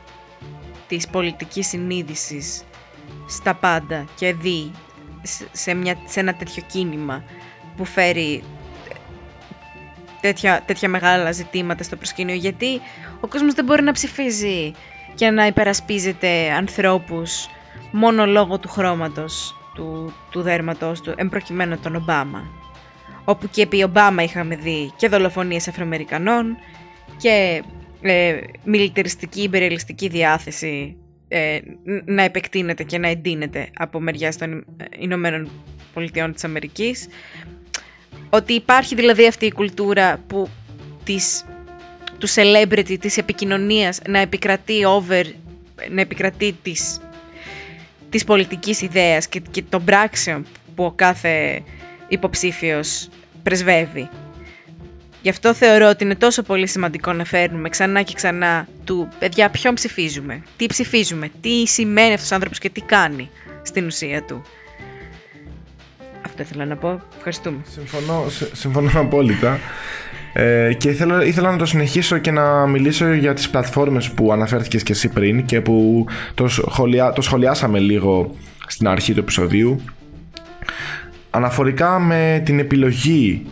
[0.88, 2.64] της πολιτικής συνείδησης
[3.30, 4.72] στα πάντα και δει
[5.52, 7.24] σε, μια, σε ένα τέτοιο κίνημα
[7.78, 8.44] που φέρει
[10.22, 12.82] τέτοια, τέτοια μεγάλα ζητήματα στο προσκήνιο γιατί
[13.20, 14.72] ο κόσμος δεν μπορεί να ψηφίζει
[15.16, 17.48] και να υπερασπίζεται ανθρώπους
[17.92, 22.44] μόνο λόγω του χρώματος του, του δέρματος του, εμπροκειμένου τον Ομπάμα.
[23.26, 26.58] Όπου και επί Ομπάμα είχαμε δει και δολοφονίες Αφροαμερικανών
[27.18, 27.64] και
[28.02, 30.98] ε, μιλιταριστική, υπερελιστική διάθεση
[31.32, 31.60] ε,
[32.06, 34.66] να επεκτείνεται και να εντείνεται από μεριά των
[35.00, 35.50] Ηνωμένων
[35.94, 37.08] Πολιτειών της Αμερικής.
[38.30, 40.50] Ότι υπάρχει δηλαδή αυτή η κουλτούρα που
[41.04, 41.46] της,
[42.18, 45.24] του celebrity, της επικοινωνίας να επικρατεί over,
[45.90, 47.00] να επικρατεί της,
[48.10, 51.62] της πολιτικής ιδέας και, και των πράξεων που ο κάθε
[52.08, 53.10] υποψήφιος
[53.44, 54.10] πρεσβεύει.
[55.22, 59.50] Γι' αυτό θεωρώ ότι είναι τόσο πολύ σημαντικό να φέρνουμε ξανά και ξανά του παιδιά
[59.50, 63.30] ποιον ψηφίζουμε, τι ψηφίζουμε, τι σημαίνει αυτός ο άνθρωπος και τι κάνει
[63.62, 64.42] στην ουσία του.
[66.26, 67.02] Αυτό ήθελα να πω.
[67.18, 67.58] Ευχαριστούμε.
[67.72, 69.60] Συμφωνώ, συμφωνώ απόλυτα.
[70.34, 74.84] Ε, και ήθελα, ήθελα να το συνεχίσω και να μιλήσω για τις πλατφόρμες που αναφέρθηκες
[74.84, 78.36] και εσύ πριν και που το, σχολιά, το σχολιάσαμε λίγο
[78.68, 79.82] στην αρχή του επεισοδίου
[81.30, 83.46] αναφορικά με την επιλογή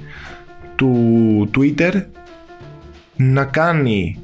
[0.77, 2.03] του Twitter
[3.15, 4.23] να κάνει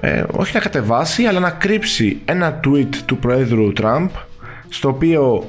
[0.00, 4.08] ε, όχι να κατεβάσει αλλά να κρύψει ένα tweet του Προέδρου Τραμπ
[4.68, 5.44] στο οποίο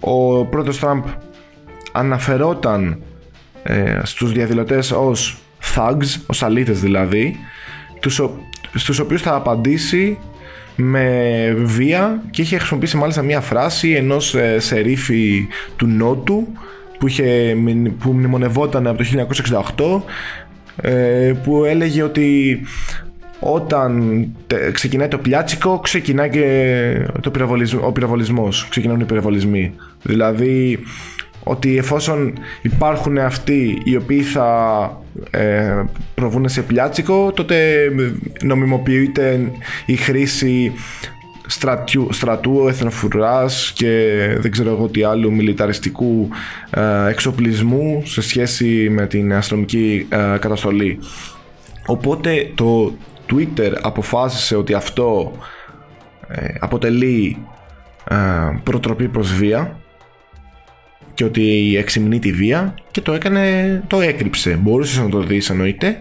[0.00, 1.04] ο πρώτος Τραμπ
[1.92, 3.02] αναφερόταν
[3.62, 5.38] ε, στους διαδηλωτές ως
[5.74, 7.36] thugs, ως αλήτες δηλαδή
[8.00, 8.20] τους,
[8.74, 10.18] στους οποίους θα απαντήσει
[10.76, 16.46] με βία και είχε χρησιμοποιήσει μάλιστα μια φράση ενός ε, σερίφη του Νότου
[17.04, 17.56] που, είχε,
[17.98, 20.04] που μνημονευόταν από το
[20.76, 22.60] 1968 ε, που έλεγε ότι
[23.40, 24.26] όταν
[24.72, 27.30] ξεκινάει το πιάτσικο ξεκινάει και το
[27.82, 29.74] ο πυροβολισμός ξεκινάνε οι πυροβολισμοί.
[30.02, 30.78] Δηλαδή
[31.42, 34.48] ότι εφόσον υπάρχουν αυτοί οι οποίοι θα
[35.30, 37.88] ε, προβούν σε πλιάτσικο τότε
[38.42, 39.50] νομιμοποιείται
[39.86, 40.72] η χρήση
[41.46, 46.28] στρατιού, στρατού, εθνοφουράς και δεν ξέρω εγώ τι άλλο μιλιταριστικού
[46.70, 50.98] ε, εξοπλισμού σε σχέση με την αστυνομική ε, καταστολή.
[51.86, 52.94] Οπότε το
[53.30, 55.32] Twitter αποφάσισε ότι αυτό
[56.28, 57.46] ε, αποτελεί
[58.62, 59.76] προτροπή προς βία
[61.14, 64.58] και ότι εξυμνεί τη βία και το έκανε, το έκρυψε.
[64.62, 65.96] Μπορούσες να το δεις εννοείται,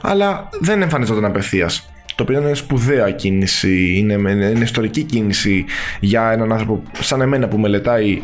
[0.00, 1.90] αλλά δεν εμφανιζόταν απευθείας.
[2.16, 5.64] Το οποίο είναι σπουδαία κίνηση, είναι, είναι ιστορική κίνηση
[6.00, 8.22] για έναν άνθρωπο σαν εμένα που μελετάει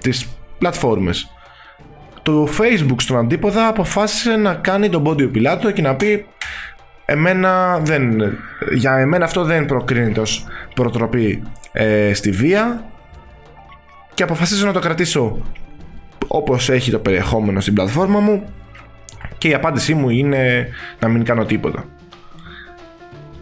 [0.00, 0.28] τις
[0.58, 1.30] πλατφόρμες.
[2.22, 6.26] Το Facebook στον αντίποδα αποφάσισε να κάνει τον πόντιο πιλάτο και να πει
[7.04, 8.22] εμένα δεν,
[8.74, 12.84] για εμένα αυτό δεν προκρίνεται ως προτροπή ε, στη βία
[14.14, 15.42] και αποφασίζω να το κρατήσω
[16.28, 18.44] όπως έχει το περιεχόμενο στην πλατφόρμα μου
[19.38, 21.84] και η απάντησή μου είναι να μην κάνω τίποτα.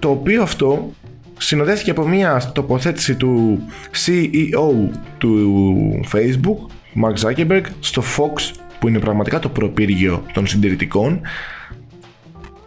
[0.00, 0.92] Το οποίο αυτό
[1.38, 3.62] συνοδεύτηκε από μια τοποθέτηση του
[4.06, 6.58] CEO του Facebook,
[7.02, 11.20] Mark Zuckerberg, στο Fox που είναι πραγματικά το προπύργιο των συντηρητικών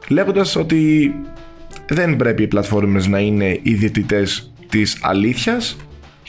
[0.08, 1.14] λέγοντας ότι
[1.88, 5.78] δεν πρέπει οι πλατφόρμες να είναι οι διαιτητές της αλήθειας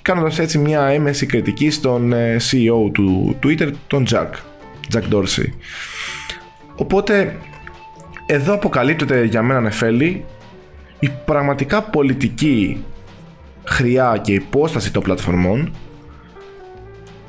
[0.02, 4.28] κάνοντας έτσι μια έμεση κριτική στον ε, CEO του Twitter, τον Jack,
[4.94, 5.48] Jack Dorsey.
[6.76, 7.36] Οπότε
[8.26, 10.24] εδώ αποκαλύπτεται για μένα νεφέλη
[10.98, 12.84] η πραγματικά πολιτική
[13.64, 15.72] χρειά και υπόσταση των πλατφορμών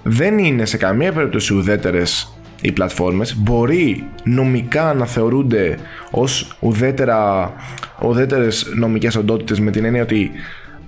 [0.04, 3.36] δεν είναι σε καμία περίπτωση ουδέτερες οι πλατφόρμες.
[3.36, 5.78] Μπορεί νομικά να θεωρούνται
[6.12, 7.54] ως ουδέτερα,
[8.02, 10.32] ουδέτερες νομικές οντότητες με την έννοια ότι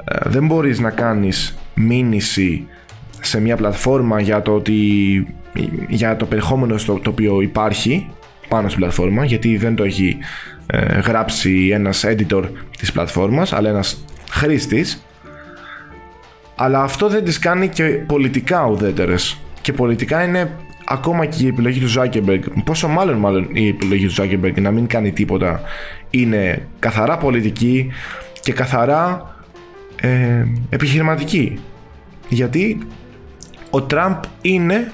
[0.04, 2.68] ε, δεν μπορείς να κάνεις μήνυση
[3.22, 4.74] σε μια πλατφόρμα για το ότι
[5.88, 8.10] για το περιεχόμενο στο το οποίο υπάρχει
[8.48, 10.18] πάνω στην πλατφόρμα γιατί δεν το έχει
[10.68, 12.44] ε, γράψει ένας editor
[12.78, 15.06] της πλατφόρμας αλλά ένας χρήστης.
[16.56, 19.38] Αλλά αυτό δεν τις κάνει και πολιτικά ουδέτερες.
[19.62, 20.52] Και πολιτικά είναι
[20.86, 22.40] ακόμα και η επιλογή του Zuckerberg.
[22.64, 25.62] Πόσο μάλλον μάλλον η επιλογή του Zuckerberg να μην κάνει τίποτα
[26.10, 27.92] είναι καθαρά πολιτική
[28.42, 29.36] και καθαρά
[30.02, 31.60] ε, επιχειρηματική.
[32.30, 32.88] Γιατί
[33.70, 34.92] ο Τραμπ είναι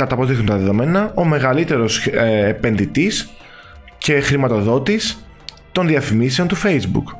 [0.00, 3.30] κατά πώς δείχνουν τα δεδομένα ο μεγαλύτερος ε, επενδυτής
[3.98, 5.24] και χρηματοδότης
[5.72, 7.16] των διαφημίσεων του Facebook.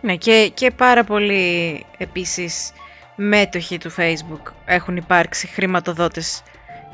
[0.00, 2.72] Ναι και, και πάρα πολύ επίσης
[3.16, 6.42] μέτοχοι του Facebook έχουν υπάρξει χρηματοδότες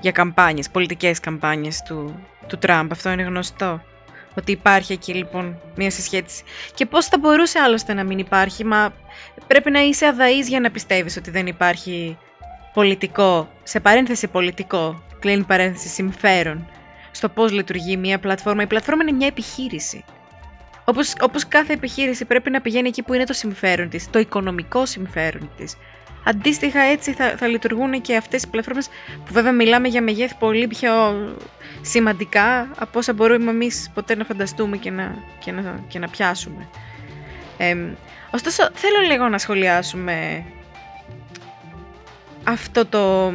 [0.01, 2.15] για καμπάνιες, πολιτικές καμπάνιες του,
[2.47, 2.93] του Τραμπ.
[2.93, 3.83] Αυτό είναι γνωστό.
[4.35, 6.43] Ότι υπάρχει εκεί λοιπόν μια συσχέτιση.
[6.75, 8.93] Και πώς θα μπορούσε άλλωστε να μην υπάρχει, μα
[9.47, 12.19] πρέπει να είσαι αδαής για να πιστεύεις ότι δεν υπάρχει
[12.79, 16.69] πολιτικό, σε παρένθεση πολιτικό, κλείνει παρένθεση συμφέρον,
[17.11, 18.63] στο πώς λειτουργεί μια πλατφόρμα.
[18.63, 20.05] Η πλατφόρμα είναι μια επιχείρηση.
[20.85, 24.87] Όπως, όπως κάθε επιχείρηση πρέπει να πηγαίνει εκεί που είναι το συμφέρον της, το οικονομικό
[24.87, 25.77] συμφέρον της.
[26.25, 28.89] Αντίστοιχα έτσι θα, θα λειτουργούν και αυτές οι πλατφόρμες
[29.25, 30.93] που βέβαια μιλάμε για μεγέθη πολύ πιο
[31.81, 36.69] σημαντικά από όσα μπορούμε εμείς ποτέ να φανταστούμε και να, και να, και να πιάσουμε.
[37.57, 37.77] Ε,
[38.31, 40.45] ωστόσο θέλω λίγο να σχολιάσουμε
[42.45, 43.33] αυτό το,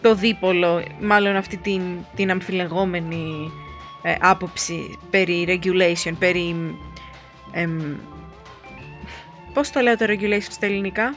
[0.00, 1.82] το δίπολο, μάλλον αυτή την,
[2.14, 3.50] την αμφιλεγόμενη
[4.02, 6.74] ε, άποψη περί regulation, περί...
[7.52, 7.66] Ε,
[9.52, 11.14] πώς το λέω το regulation στα ελληνικά;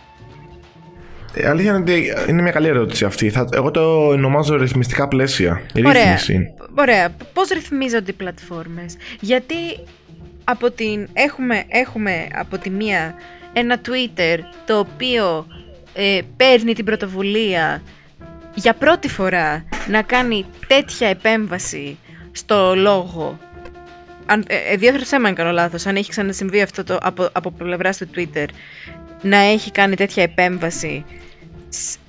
[1.33, 3.29] Ε, αλήθεια είναι ότι είναι μια καλή ερώτηση αυτή.
[3.29, 5.61] Θα, εγώ το ονομάζω ρυθμιστικά πλαίσια.
[5.85, 6.17] Ωραία.
[6.75, 7.15] Ωραία.
[7.33, 9.55] Πώς ρυθμίζονται οι πλατφόρμες; Γιατί
[10.43, 13.13] από την, έχουμε, έχουμε από τη μία
[13.53, 15.45] ένα Twitter το οποίο
[15.93, 17.81] ε, παίρνει την πρωτοβουλία
[18.53, 21.97] για πρώτη φορά να κάνει τέτοια επέμβαση
[22.31, 23.39] στο λόγο.
[24.25, 27.51] Αν, ε, ε διόρθωσέ με αν κάνω λάθος, αν έχει ξανασυμβεί αυτό το, από, από
[27.51, 28.45] πλευράς του Twitter,
[29.21, 31.05] να έχει κάνει τέτοια επέμβαση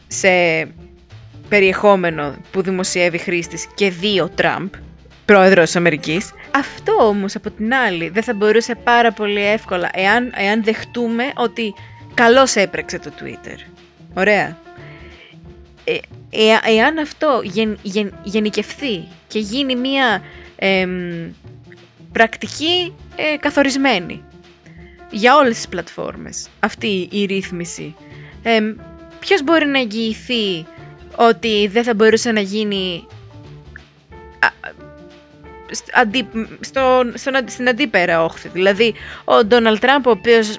[0.07, 0.29] σε
[1.49, 4.69] περιεχόμενο που δημοσιεύει χρήστης και δύο Τραμπ,
[5.25, 6.33] πρόεδρος της Αμερικής.
[6.57, 11.75] Αυτό όμως από την άλλη δεν θα μπορούσε πάρα πολύ εύκολα εάν, εάν δεχτούμε ότι
[12.15, 13.74] καλώς έπρεξε το Twitter.
[14.15, 14.57] Ωραία.
[15.85, 15.95] Ε,
[16.31, 20.23] ε εάν αυτό γεν, γεν, γενικευθεί και γίνει μια
[22.13, 24.25] πρακτική ε, καθορισμένη
[25.11, 27.95] για όλες τις πλατφόρμες αυτή η ρύθμιση
[29.19, 30.67] ποιος μπορεί να εγγυηθεί
[31.17, 33.07] ότι δεν θα μπορούσε να γίνει
[35.93, 36.29] αντί,
[36.61, 37.03] στο,
[37.47, 38.49] στην αντίπερα όχθη.
[38.49, 40.59] Δηλαδή, ο Ντόναλτ Τραμπ, ο οποίος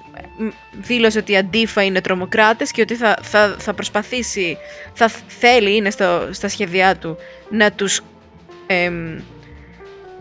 [0.71, 4.57] δήλωσε ότι η αντίφα είναι τρομοκράτες και ότι θα, θα, θα προσπαθήσει,
[4.93, 7.17] θα θέλει, είναι στο, στα σχέδιά του,
[7.49, 8.01] να τους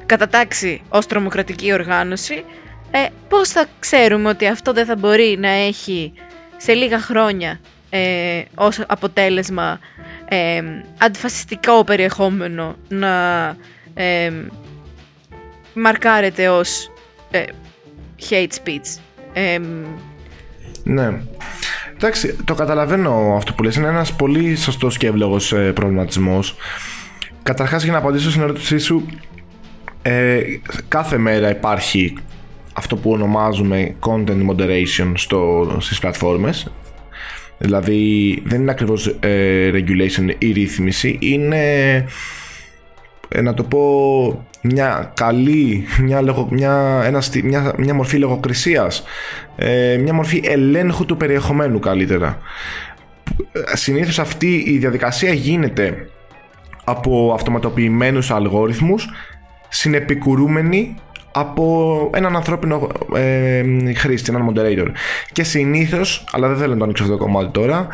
[0.07, 2.45] κατατάξει ως τρομοκρατική οργάνωση,
[2.91, 6.13] ε, πώς θα ξέρουμε ότι αυτό δεν θα μπορεί να έχει
[6.57, 7.61] σε λίγα χρόνια
[7.91, 9.81] ε, ως αποτέλεσμα
[10.29, 10.63] ε,
[10.99, 13.47] αντιφασιστικό περιεχόμενο να
[13.95, 14.33] ε,
[15.75, 16.91] μαρκάρεται ως
[17.31, 17.45] ε,
[18.31, 18.99] hate speech;
[20.83, 21.21] Ναι.
[21.95, 23.77] Εντάξει, το καταλαβαίνω αυτό που λες.
[23.77, 26.55] Είναι ένας πολύ σωστός και εύλογος ε, προβληματισμός.
[27.43, 29.07] Καταρχάς, για να απαντήσω στην ερώτησή σου,
[30.03, 30.43] ε,
[30.89, 32.15] κάθε μέρα υπάρχει
[32.73, 36.71] αυτό που ονομάζουμε content moderation στο, στις πλατφόρμες
[37.59, 42.05] δηλαδή δεν είναι ακριβώς ε, regulation ή ρύθμιση είναι ε,
[43.43, 49.05] να το πω μια καλή μια, μια, ένα, μια, μια μορφή λογοκρισίας
[49.57, 52.39] ε, μια μορφή ελέγχου του περιεχομένου καλύτερα
[53.73, 56.09] συνήθως αυτή η διαδικασία γίνεται
[56.85, 59.09] από αυτοματοποιημένους αλγόριθμους
[59.69, 60.97] συνεπικουρούμενοι
[61.37, 63.65] από έναν ανθρώπινο ε,
[63.95, 64.87] χρήστη, έναν moderator.
[65.33, 67.87] Και συνήθως, αλλά δεν θέλω να το ανοίξω αυτό το κομμάτι τώρα,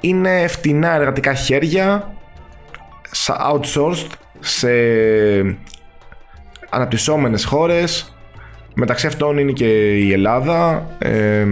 [0.00, 2.14] είναι φτηνά εργατικά χέρια,
[3.52, 4.70] outsourced σε
[6.70, 8.12] αναπτυσσόμενες χώρες.
[8.74, 11.46] Μεταξύ αυτών είναι και η Ελλάδα ε,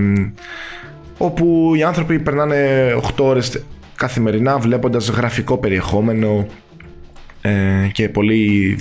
[1.18, 3.62] όπου οι άνθρωποι περνάνε 8 ώρες
[3.96, 6.46] καθημερινά βλέποντας γραφικό περιεχόμενο
[7.40, 8.76] ε, και πολύ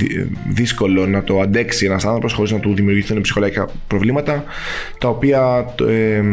[0.49, 4.43] δύσκολο να το αντέξει ένας άνθρωπος χωρίς να του δημιουργηθούν ψυχολογικά προβλήματα
[4.99, 6.23] τα οποία ε,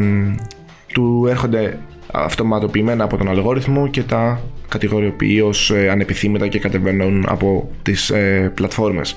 [0.93, 1.79] του έρχονται
[2.13, 4.41] αυτοματοποιημένα από τον αλγόριθμο και τα
[4.73, 9.17] κατηγοριοποιεί ως ε, ανεπιθύμητα και κατεβαίνουν από τις ε, πλατφόρμες.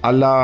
[0.00, 0.34] Αλλά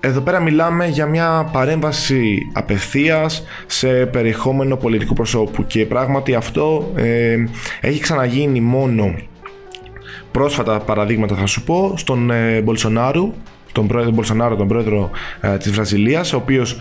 [0.00, 7.36] εδώ πέρα μιλάμε για μια παρέμβαση απευθείας σε περιεχόμενο πολιτικού προσώπου και πράγματι αυτό ε,
[7.80, 9.14] έχει ξαναγίνει μόνο
[10.30, 13.32] πρόσφατα παραδείγματα θα σου πω στον ε, Μπολσονάρου
[13.72, 15.10] τον πρόεδρο Μπολσονάρο, τον πρόεδρο
[15.40, 16.76] ε, της Βραζιλίας ο οποίος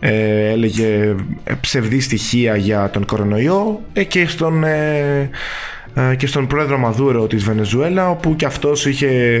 [0.00, 4.64] ε, έλεγε ε, ψευδή στοιχεία για τον κορονοϊό ε, και στον
[6.16, 9.40] και στον πρόεδρο Μαδούρο της Βενεζουέλα όπου και αυτός είχε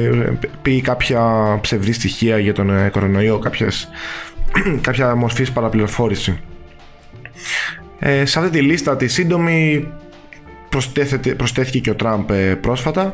[0.62, 1.22] πει κάποια
[1.60, 3.88] ψευδή στοιχεία για τον κορονοϊό κάποιες,
[4.80, 6.38] κάποια μορφής παραπληροφόρηση
[7.98, 9.88] ε, σε αυτή τη λίστα τη σύντομη
[11.36, 13.12] προσθέθηκε και ο Τραμπ ε, πρόσφατα.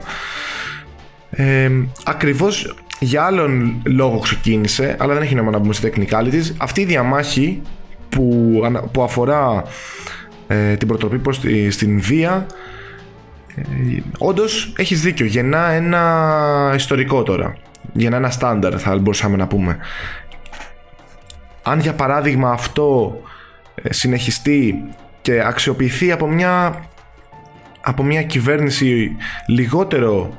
[1.31, 1.71] Ε,
[2.05, 6.55] ακριβώς για άλλον λόγο ξεκίνησε, αλλά δεν έχει νόημα να μπούμε σε technicalities.
[6.57, 7.63] Αυτή η διαμάχη
[8.09, 8.61] που,
[8.93, 9.65] που αφορά
[10.47, 12.47] ε, την προτροπή προς στην βία
[13.55, 13.63] ε,
[14.19, 17.57] όντως έχεις δίκιο, γεννά ένα ιστορικό τώρα.
[17.93, 19.79] Γεννά ένα στάνταρ θα μπορούσαμε να πούμε.
[21.63, 23.21] Αν για παράδειγμα αυτό
[23.75, 24.85] ε, συνεχιστεί
[25.23, 26.85] και αξιοποιηθεί από μια
[27.81, 30.39] από μια κυβέρνηση λιγότερο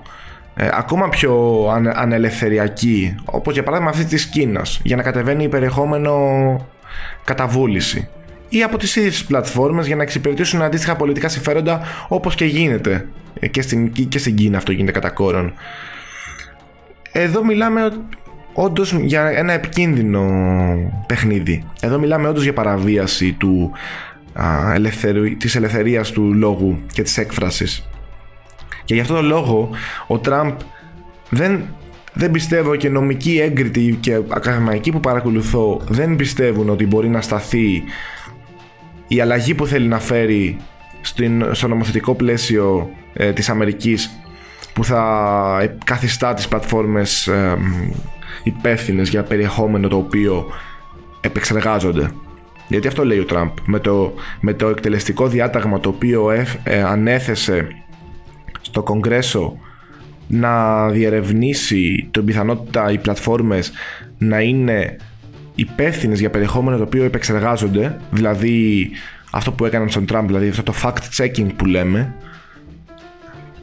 [0.55, 6.15] ε, ακόμα πιο ανε, ανελευθεριακή όπως για παράδειγμα αυτή της Κίνας για να κατεβαίνει περιεχόμενο
[7.23, 8.07] καταβούληση.
[8.49, 13.07] Ή από τις ίδιες πλατφόρμες για να εξυπηρετήσουν αντίστοιχα πολιτικά συμφέροντα όπως και γίνεται
[13.39, 15.53] ε, και στην, και στην Κίνα αυτό γίνεται κατά κόρον.
[17.11, 17.91] Εδώ μιλάμε
[18.53, 20.23] όντως για ένα επικίνδυνο
[21.07, 21.63] παιχνίδι.
[21.81, 23.71] Εδώ μιλάμε όντως για παραβίαση του
[24.73, 27.87] ελευθερου, της ελευθερίας του λόγου και της έκφρασης.
[28.85, 29.69] Και γι' αυτό τον λόγο
[30.07, 30.51] ο Τραμπ
[31.29, 31.65] δεν,
[32.13, 37.83] δεν πιστεύω και νομικοί έγκριτοι και ακαδημαϊκοί που παρακολουθώ δεν πιστεύουν ότι μπορεί να σταθεί
[39.07, 40.57] η αλλαγή που θέλει να φέρει
[41.01, 44.09] στην, στο νομοθετικό πλαίσιο ε, της Αμερικής
[44.73, 47.57] που θα καθιστά τις πλατφόρμες ε,
[48.43, 50.45] υπεύθυνες για περιεχόμενο το οποίο
[51.21, 52.09] επεξεργάζονται.
[52.67, 53.49] Γιατί αυτό λέει ο Τραμπ.
[53.65, 56.31] Με το, με το εκτελεστικό διάταγμα το οποίο
[56.63, 57.67] ε, ανέθεσε
[58.73, 59.57] στο Κογκρέσο
[60.27, 63.71] να διερευνήσει την πιθανότητα οι πλατφόρμες
[64.17, 64.97] να είναι
[65.55, 68.89] υπεύθυνες για περιεχόμενο το οποίο επεξεργάζονται, δηλαδή
[69.31, 72.15] αυτό που έκαναν στον Τραμπ, δηλαδή αυτό το fact-checking που λέμε,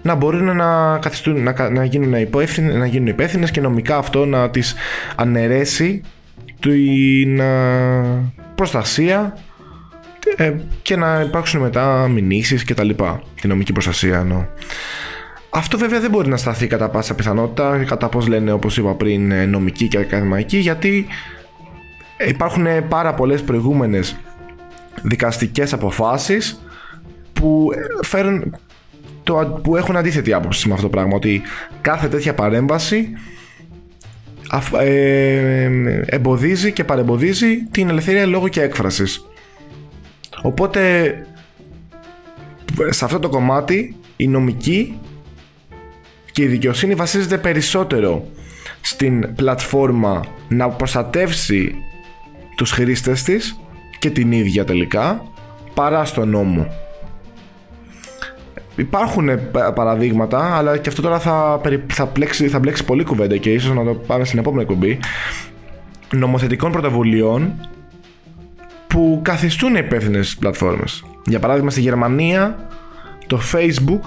[0.02, 4.50] να μπορούν να, καθιστούν, να, να, γίνουν υπεύθυνε, να γίνουν υπεύθυνες και νομικά αυτό να
[4.50, 4.74] τις
[5.16, 6.02] αναιρέσει
[6.60, 7.40] την,
[8.54, 9.36] προστασία
[10.36, 10.52] ε,
[10.82, 13.22] και να υπάρξουν μετά μηνύσεις και τα λοιπά.
[13.40, 14.46] Τη νομική προστασία εννοώ.
[15.50, 19.30] Αυτό βέβαια δεν μπορεί να σταθεί κατά πάσα πιθανότητα, κατά πώς λένε όπως είπα πριν
[19.30, 21.06] ε, νομική και ακαδημαϊκή, γιατί
[22.28, 24.16] υπάρχουν πάρα πολλές προηγούμενες
[25.02, 26.60] δικαστικές αποφάσεις
[27.32, 28.56] που, ε, φέρουν,
[29.22, 31.42] το, που έχουν αντίθετη άποψη με αυτό το πράγμα, ότι
[31.80, 33.08] κάθε τέτοια παρέμβαση
[34.80, 35.70] ε,
[36.06, 39.24] εμποδίζει και παρεμποδίζει την ελευθερία λόγου και έκφρασης.
[40.42, 41.12] Οπότε
[42.88, 44.98] σε αυτό το κομμάτι η νομική
[46.32, 48.24] και η δικαιοσύνη βασίζεται περισσότερο
[48.80, 51.74] στην πλατφόρμα να προστατεύσει
[52.56, 53.60] τους χρήστες της
[53.98, 55.22] και την ίδια τελικά
[55.74, 56.66] παρά στον νόμο.
[58.76, 59.36] Υπάρχουν ε,
[59.74, 63.84] παραδείγματα, αλλά και αυτό τώρα θα, θα, πλέξει, θα μπλέξει πολύ κουβέντα και ίσως να
[63.84, 64.98] το πάμε στην επόμενη εκπομπή
[66.14, 67.68] νομοθετικών πρωτοβουλειών
[68.90, 71.04] που που καθιστούν υπεύθυνες πλατφόρμες.
[71.26, 72.68] Για παράδειγμα, στη Γερμανία
[73.26, 74.00] το Facebook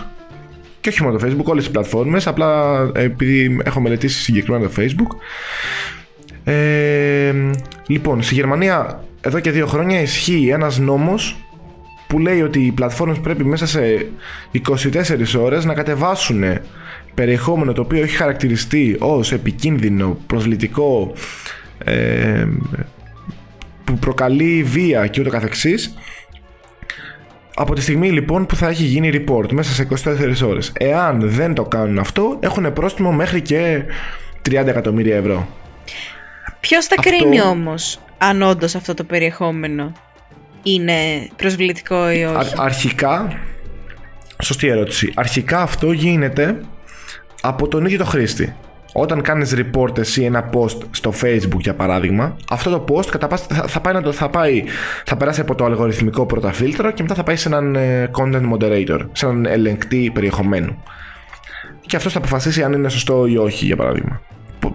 [0.80, 5.16] και όχι μόνο το Facebook, όλες τις πλατφόρμες, απλά επειδή έχω μελετήσει συγκεκριμένα το Facebook.
[6.44, 7.34] Ε,
[7.88, 11.46] λοιπόν, στη Γερμανία εδώ και δύο χρόνια ισχύει ένας νόμος
[12.08, 14.08] που λέει ότι οι πλατφόρμες πρέπει μέσα σε
[14.52, 16.44] 24 ώρες να κατεβάσουν
[17.14, 21.14] περιεχόμενο το οποίο έχει χαρακτηριστεί ως επικίνδυνο, προσλητικό,
[21.84, 22.48] ε,
[23.84, 25.94] που προκαλεί βία και ούτω καθεξής
[27.56, 30.72] από τη στιγμή λοιπόν που θα έχει γίνει report μέσα σε 24 ώρες.
[30.78, 33.84] Εάν δεν το κάνουν αυτό, έχουν πρόστιμο μέχρι και
[34.50, 35.48] 30 εκατομμύρια ευρώ.
[36.60, 39.92] Ποιος θα κρίνει όμως αν όντως αυτό το περιεχόμενο
[40.64, 43.40] είναι προσβλητικό ή όχι; αρχικά,
[44.44, 45.12] σωστή ερώτηση.
[45.16, 46.62] Αρχικά αυτό γίνεται
[47.42, 48.56] από τον ίδιο το χρήστη.
[48.94, 53.68] Όταν κάνεις report εσύ ένα post στο facebook για παράδειγμα αυτό το post κατά θα,
[53.68, 54.64] θα, πάει να το, θα, πάει,
[55.06, 58.52] θα περάσει από το αλγοριθμικό πρώτα φίλτρο και μετά θα πάει σε έναν ε, content
[58.54, 60.84] moderator, σε έναν ελεγκτή περιεχομένου.
[61.86, 64.22] Και αυτός θα αποφασίσει αν είναι σωστό ή όχι για παράδειγμα.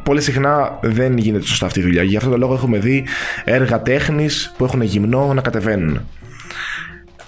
[0.02, 2.02] Πολύ συχνά δεν γίνεται σωστά αυτή η δουλειά.
[2.02, 3.04] Γι' αυτό το λόγο έχουμε δει
[3.44, 6.00] έργα τέχνης που έχουν γυμνό να κατεβαίνουν.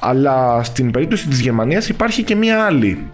[0.00, 3.10] Αλλά στην περίπτωση της Γερμανίας υπάρχει και μία άλλη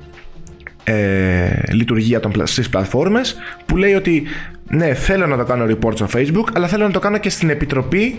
[0.88, 4.22] ε, λειτουργία των, στις πλατφόρμες που λέει ότι
[4.68, 7.50] ναι θέλω να το κάνω report στο facebook αλλά θέλω να το κάνω και στην
[7.50, 8.18] επιτροπή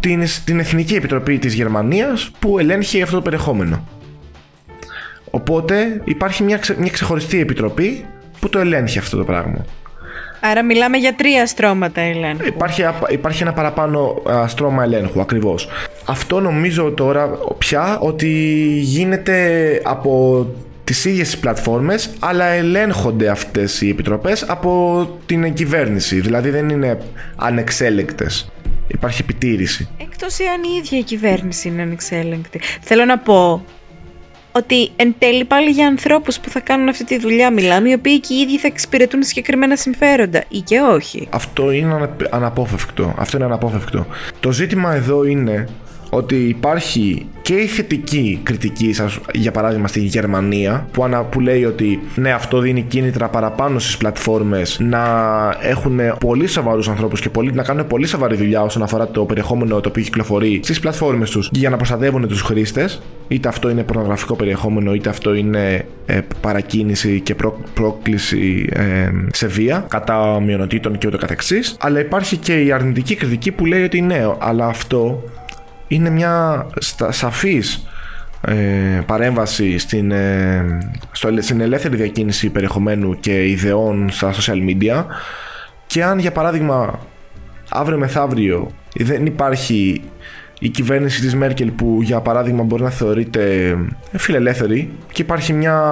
[0.00, 3.88] την, την Εθνική Επιτροπή της Γερμανίας που ελέγχει αυτό το περιεχόμενο.
[5.30, 8.04] Οπότε υπάρχει μια, μια ξεχωριστή επιτροπή
[8.40, 9.64] που το ελέγχει αυτό το πράγμα.
[10.40, 12.46] Άρα μιλάμε για τρία στρώματα ελέγχου.
[12.46, 15.68] Υπάρχει, υπάρχει ένα παραπάνω στρώμα ελέγχου, ακριβώς.
[16.04, 18.28] Αυτό νομίζω τώρα πια ότι
[18.80, 20.46] γίνεται από
[20.84, 26.98] τις ίδιες τις πλατφόρμες αλλά ελέγχονται αυτές οι επιτροπές από την κυβέρνηση δηλαδή δεν είναι
[27.36, 28.52] ανεξέλεγκτες
[28.86, 33.64] υπάρχει επιτήρηση Εκτός εάν η ίδια η κυβέρνηση είναι ανεξέλεγκτη θέλω να πω
[34.56, 38.20] ότι εν τέλει πάλι για ανθρώπους που θα κάνουν αυτή τη δουλειά μιλάμε, οι οποίοι
[38.20, 41.28] και οι ίδιοι θα εξυπηρετούν συγκεκριμένα συμφέροντα ή και όχι.
[41.30, 43.14] Αυτό είναι αναπόφευκτο.
[43.18, 44.06] Αυτό είναι αναπόφευκτο.
[44.40, 45.68] Το ζήτημα εδώ είναι
[46.14, 51.64] ότι υπάρχει και η θετική κριτική σας, για παράδειγμα στη Γερμανία που, ανα, που λέει
[51.64, 55.02] ότι ναι αυτό δίνει κίνητρα παραπάνω στις πλατφόρμες να
[55.60, 59.80] έχουν πολύ σοβαρούς ανθρώπους και πολύ, να κάνουν πολύ σοβαρή δουλειά όσον αφορά το περιεχόμενο
[59.80, 63.02] το οποίο κυκλοφορεί στις πλατφόρμες τους για να προστατεύουν τους χρήστες.
[63.28, 67.34] Είτε αυτό είναι πορνογραφικό περιεχόμενο είτε αυτό είναι ε, παρακίνηση και
[67.74, 71.76] πρόκληση ε, σε βία κατά μειονοτήτων και ούτω καθεξής.
[71.80, 75.22] Αλλά υπάρχει και η αρνητική κριτική που λέει ότι ναι αλλά αυτό
[75.94, 76.66] είναι μια
[77.08, 77.86] σαφής
[78.40, 78.54] ε,
[79.06, 80.78] παρέμβαση στην, ε,
[81.12, 85.04] στο, στην ελεύθερη διακίνηση περιεχομένου και ιδεών στα social media
[85.86, 86.98] και αν για παράδειγμα
[87.68, 90.02] αύριο μεθαύριο δεν υπάρχει
[90.58, 93.76] η κυβέρνηση της Μέρκελ που για παράδειγμα μπορεί να θεωρείται
[94.12, 95.82] φιλελεύθερη και υπάρχει μια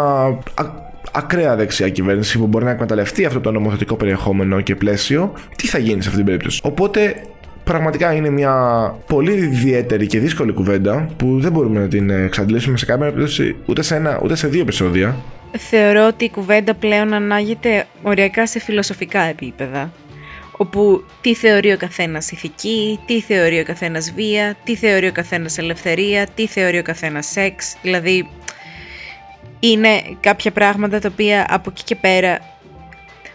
[1.12, 5.78] ακραία δεξιά κυβέρνηση που μπορεί να εκμεταλλευτεί αυτό το νομοθετικό περιεχόμενο και πλαίσιο, τι θα
[5.78, 7.14] γίνει σε αυτή την περίπτωση; Οπότε
[7.64, 8.54] πραγματικά είναι μια
[9.06, 13.82] πολύ ιδιαίτερη και δύσκολη κουβέντα που δεν μπορούμε να την εξαντλήσουμε σε καμία περίπτωση ούτε
[13.82, 15.16] σε ένα ούτε σε δύο επεισόδια.
[15.58, 19.92] Θεωρώ ότι η κουβέντα πλέον ανάγεται οριακά σε φιλοσοφικά επίπεδα
[20.56, 25.58] όπου τι θεωρεί ο καθένας ηθική, τι θεωρεί ο καθένας βία, τι θεωρεί ο καθένας
[25.58, 28.28] ελευθερία, τι θεωρεί ο καθένας σεξ, δηλαδή
[29.60, 32.38] είναι κάποια πράγματα τα οποία από εκεί και πέρα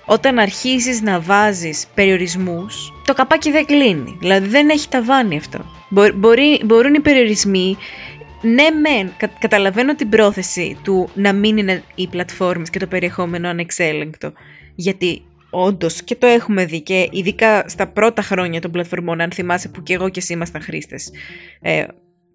[0.10, 4.18] όταν αρχίζεις να βάζεις περιορισμούς, το καπάκι δεν κλείνει.
[4.20, 5.66] Δηλαδή δεν έχει ταβάνι αυτό.
[6.16, 7.78] Μπορεί, μπορούν οι περιορισμοί
[8.41, 14.34] ναι, μεν, καταλαβαίνω την πρόθεση του να μην είναι οι πλατφόρμες και το περιεχόμενο ανεξέλεγκτο.
[14.76, 19.70] Γιατί όντως και το έχουμε δει και ειδικά στα πρώτα χρόνια των πλατφορμών, αν θυμάσαι
[19.70, 21.12] που και εγώ και εσύ ήμασταν χρήστες,
[21.62, 21.84] ε,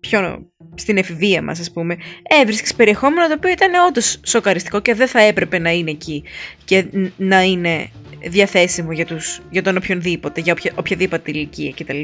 [0.09, 1.97] πιο στην εφηβεία μας ας πούμε,
[2.41, 6.25] έβρισκες περιεχόμενο το οποίο ήταν όντως σοκαριστικό και δεν θα έπρεπε να είναι εκεί
[6.65, 6.87] και
[7.17, 7.91] να είναι
[8.21, 12.03] διαθέσιμο για, τους, για τον οποιονδήποτε, για οποια, οποιαδήποτε ηλικία κτλ.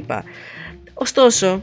[0.95, 1.63] Ωστόσο,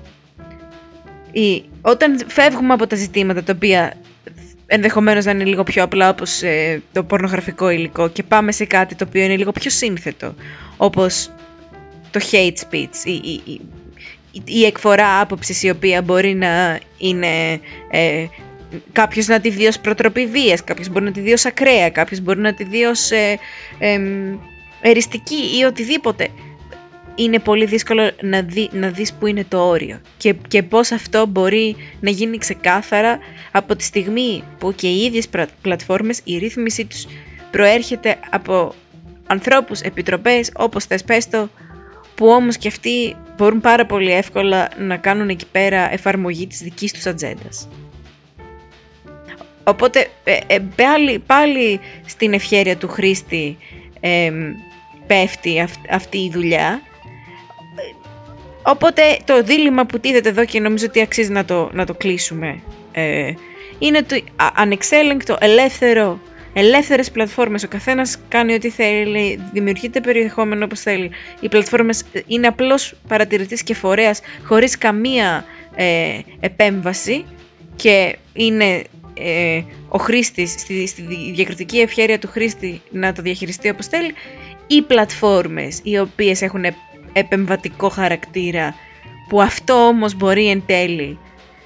[1.31, 3.93] η, όταν φεύγουμε από τα ζητήματα τα οποία
[4.65, 8.95] ενδεχομένως να είναι λίγο πιο απλά όπως ε, το πορνογραφικό υλικό και πάμε σε κάτι
[8.95, 10.35] το οποίο είναι λίγο πιο σύνθετο
[10.77, 11.31] όπως
[12.11, 13.61] το hate speech, η, η, η
[14.65, 17.59] εκφορά άποψης η οποία μπορεί να είναι
[17.89, 18.25] ε,
[18.91, 22.19] κάποιος να τη δει ως προτροπή βίας, κάποιος μπορεί να τη δει ως ακραία, κάποιος
[22.19, 23.39] μπορεί να τη δει ως ε,
[24.81, 26.27] εριστική ή οτιδήποτε.
[27.15, 31.25] Είναι πολύ δύσκολο να, δει, να δεις που είναι το όριο και, και πώς αυτό
[31.25, 33.19] μπορεί να γίνει ξεκάθαρα
[33.51, 35.29] από τη στιγμή που και οι ίδιες
[35.61, 37.05] πλατφόρμες, η ρύθμιση τους
[37.51, 38.73] προέρχεται από
[39.27, 41.49] ανθρώπους, επιτροπές, όπως θες πες το,
[42.15, 46.93] που όμως και αυτοί μπορούν πάρα πολύ εύκολα να κάνουν εκεί πέρα εφαρμογή της δικής
[46.93, 47.67] τους ατζέντας.
[49.63, 53.57] Οπότε ε, ε, πάλι, πάλι στην ευχέρεια του χρήστη
[53.99, 54.31] ε,
[55.07, 56.81] πέφτει αυτή η δουλειά.
[58.63, 62.61] Οπότε το δίλημα που τίθεται εδώ και νομίζω ότι αξίζει να το, να το κλείσουμε
[62.91, 63.33] ε,
[63.79, 64.21] είναι το
[64.53, 66.19] ανεξέλεγκτο, ελεύθερο,
[66.57, 67.63] ελεύθερες πλατφόρμες.
[67.63, 71.11] Ο καθένας κάνει ό,τι θέλει, δημιουργείται περιεχόμενο όπως θέλει.
[71.39, 75.45] Οι πλατφόρμες είναι απλώς παρατηρητής και φορέας χωρίς καμία
[75.75, 77.25] ε, επέμβαση
[77.75, 78.83] και είναι
[79.13, 81.01] ε, ο χρήστης, στη, στη
[81.33, 84.13] διακριτική ευχέρεια του χρήστη να το διαχειριστεί όπως θέλει,
[84.67, 86.65] ή πλατφόρμες οι οποίες έχουν
[87.13, 88.75] επεμβατικό χαρακτήρα,
[89.29, 91.17] που αυτό όμως μπορεί εν τέλει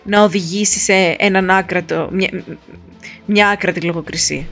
[0.04, 2.44] να οδηγήσει σε έναν άκρατο, μια,
[3.26, 4.46] μια άκρατη λογοκρισία.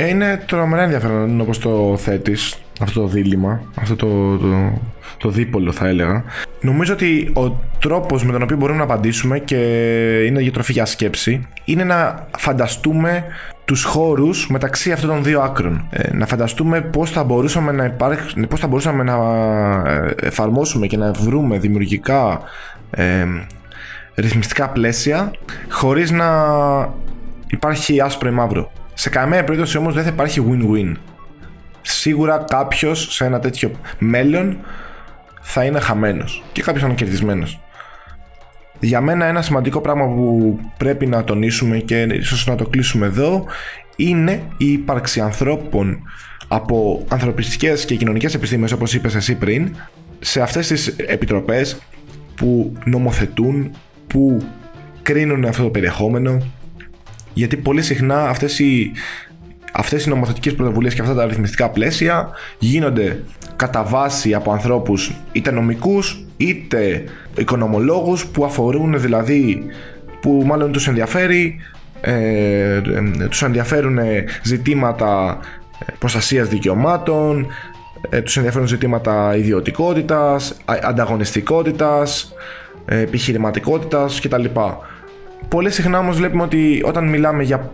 [0.00, 4.80] Ε, είναι τρομερά ενδιαφέρον όπως το θέτεις αυτό το δίλημα, αυτό το, το,
[5.18, 6.24] το δίπολο θα έλεγα.
[6.60, 9.56] Νομίζω ότι ο τρόπος με τον οποίο μπορούμε να απαντήσουμε και
[10.26, 13.24] είναι για τροφή για σκέψη είναι να φανταστούμε
[13.64, 15.86] τους χώρους μεταξύ αυτών των δύο άκρων.
[15.90, 19.16] Ε, να φανταστούμε πώς θα μπορούσαμε να, υπάρχ, πώς θα μπορούσαμε να
[19.90, 22.40] ε, εφαρμόσουμε και να βρούμε δημιουργικά
[22.90, 23.24] ε,
[24.14, 25.30] ρυθμιστικά πλαίσια
[25.68, 26.28] χωρίς να
[27.46, 28.70] υπάρχει άσπρο ή μαύρο.
[28.98, 30.92] Σε καμία περίπτωση όμως δεν θα υπάρχει win-win.
[31.82, 34.58] Σίγουρα κάποιος σε ένα τέτοιο μέλλον
[35.42, 37.60] θα είναι χαμένος και κάποιος θα είναι κερδισμένος.
[38.80, 43.44] Για μένα ένα σημαντικό πράγμα που πρέπει να τονίσουμε και ίσως να το κλείσουμε εδώ
[43.96, 46.02] είναι η ύπαρξη ανθρώπων
[46.48, 49.76] από ανθρωπιστικές και κοινωνικές επιστήμες όπως είπες εσύ πριν
[50.18, 51.78] σε αυτές τις επιτροπές
[52.34, 53.70] που νομοθετούν,
[54.06, 54.42] που
[55.02, 56.42] κρίνουν αυτό το περιεχόμενο
[57.38, 58.92] γιατί πολύ συχνά αυτές οι,
[59.72, 63.22] αυτές οι νομοθετικές πρωτοβουλίες και αυτά τα αριθμιστικά πλαίσια γίνονται
[63.56, 67.04] κατά βάση από ανθρώπους είτε νομικούς είτε
[67.36, 69.64] οικονομολόγους που αφορούν δηλαδή
[70.20, 71.60] που μάλλον τους ενδιαφέρει
[72.00, 72.82] ε, ε
[73.28, 73.98] τους ενδιαφέρουν
[74.42, 75.38] ζητήματα
[75.98, 77.46] προστασίας δικαιωμάτων
[78.10, 82.32] ε, τους ενδιαφέρουν ζητήματα ιδιωτικότητας, ανταγωνιστικότητας,
[82.84, 84.44] ε, επιχειρηματικότητας κτλ.
[85.48, 87.70] Πολύ συχνά όμως βλέπουμε ότι όταν μιλάμε για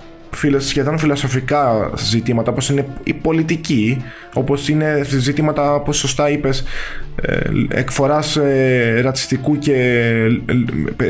[0.58, 4.04] σχεδόν φιλοσοφικά ζητήματα όπως είναι η πολιτική
[4.34, 6.64] όπως είναι ζητήματα όπως σωστά είπες
[7.22, 10.12] ε, εκφοράς ε, ρατσιστικού και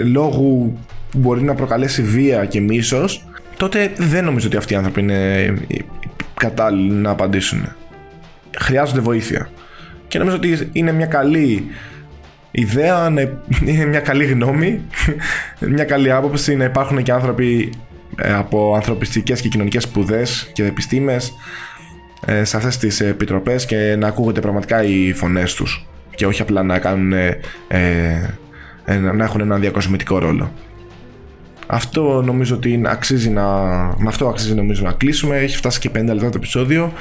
[0.05, 0.79] λόγου
[1.11, 3.25] που μπορεί να προκαλέσει βία και μίσος
[3.57, 5.55] τότε δεν νομίζω ότι αυτοί οι άνθρωποι είναι
[6.35, 7.69] κατάλληλοι να απαντήσουν.
[8.59, 9.49] Χρειάζονται βοήθεια.
[10.09, 11.67] Και νομίζω ότι είναι μια καλή
[12.55, 13.07] ιδέα,
[13.67, 14.81] είναι μια καλή γνώμη
[15.61, 17.73] μια καλή άποψη να υπάρχουν και άνθρωποι
[18.17, 21.35] ε, από ανθρωπιστικές και κοινωνικές σπουδές και επιστήμες
[22.27, 26.63] ε, σε αυτές τις επιτροπές και να ακούγονται πραγματικά οι φωνές τους και όχι απλά
[26.63, 27.41] να, κάνουν, ε,
[28.85, 30.53] να έχουν ένα διακοσμητικό ρόλο.
[31.67, 33.45] Αυτό νομίζω ότι αξίζει να,
[33.99, 35.37] με αυτό αξίζει νομίζω να κλείσουμε.
[35.37, 36.93] Έχει φτάσει και 5 λεπτά το επεισόδιο.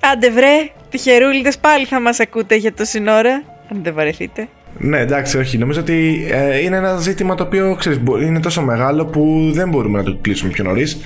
[0.00, 4.48] Άντε βρε, τυχερούλιδες πάλι θα μας ακούτε για το σύνορα, αν δεν βαρεθείτε.
[4.78, 5.58] Ναι, εντάξει, όχι.
[5.58, 9.98] Νομίζω ότι ε, είναι ένα ζήτημα το οποίο ξέρεις, είναι τόσο μεγάλο που δεν μπορούμε
[9.98, 10.98] να το κλείσουμε πιο νωρίς.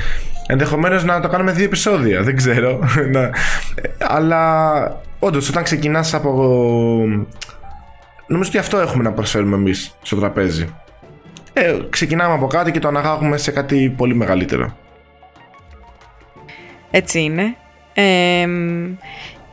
[0.46, 2.78] Ενδεχομένως να το κάνουμε δύο επεισόδια, δεν ξέρω.
[4.16, 6.30] Αλλά όντως, όταν ξεκινάς από.
[8.26, 10.66] Νομίζω ότι αυτό έχουμε να προσφέρουμε εμείς στο τραπέζι.
[11.52, 14.76] Ε, ξεκινάμε από κάτι και το αναγάγουμε σε κάτι πολύ μεγαλύτερο.
[16.90, 17.56] Έτσι είναι.
[17.94, 18.46] Ε,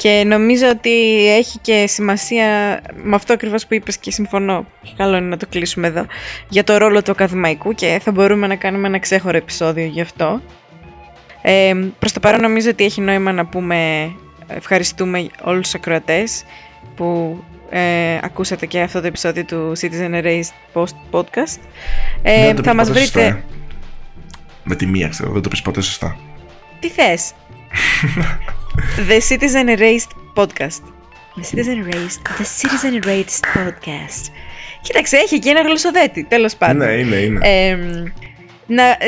[0.03, 4.65] και νομίζω ότι έχει και σημασία με αυτό ακριβώς που είπες και συμφωνώ.
[4.97, 6.05] Καλό είναι να το κλείσουμε εδώ.
[6.49, 10.41] Για το ρόλο του ακαδημαϊκού και θα μπορούμε να κάνουμε ένα ξέχωρο επεισόδιο γι' αυτό.
[11.41, 14.11] Ε, προς το παρόν νομίζω ότι έχει νόημα να πούμε
[14.47, 16.43] ευχαριστούμε όλους τους ακροατές
[16.95, 17.37] που
[17.69, 21.59] ε, ακούσατε και αυτό το επεισόδιο του Citizen Erased Post Podcast.
[22.21, 23.43] Ε, θα μας βρείτε...
[24.63, 26.17] Με τη μία ξέρω, δεν το πεις ποτέ σωστά.
[26.79, 27.33] Τι θες;
[29.09, 30.81] The Citizen Erased Podcast.
[31.35, 32.21] The Citizen Erased.
[32.37, 34.23] The Citizen Erased Podcast.
[34.81, 36.87] Κοίταξε, έχει και ένα γλωσσοδέτη, τέλος πάντων.
[36.87, 37.39] Ναι, είναι, είναι.
[37.41, 37.77] Ε,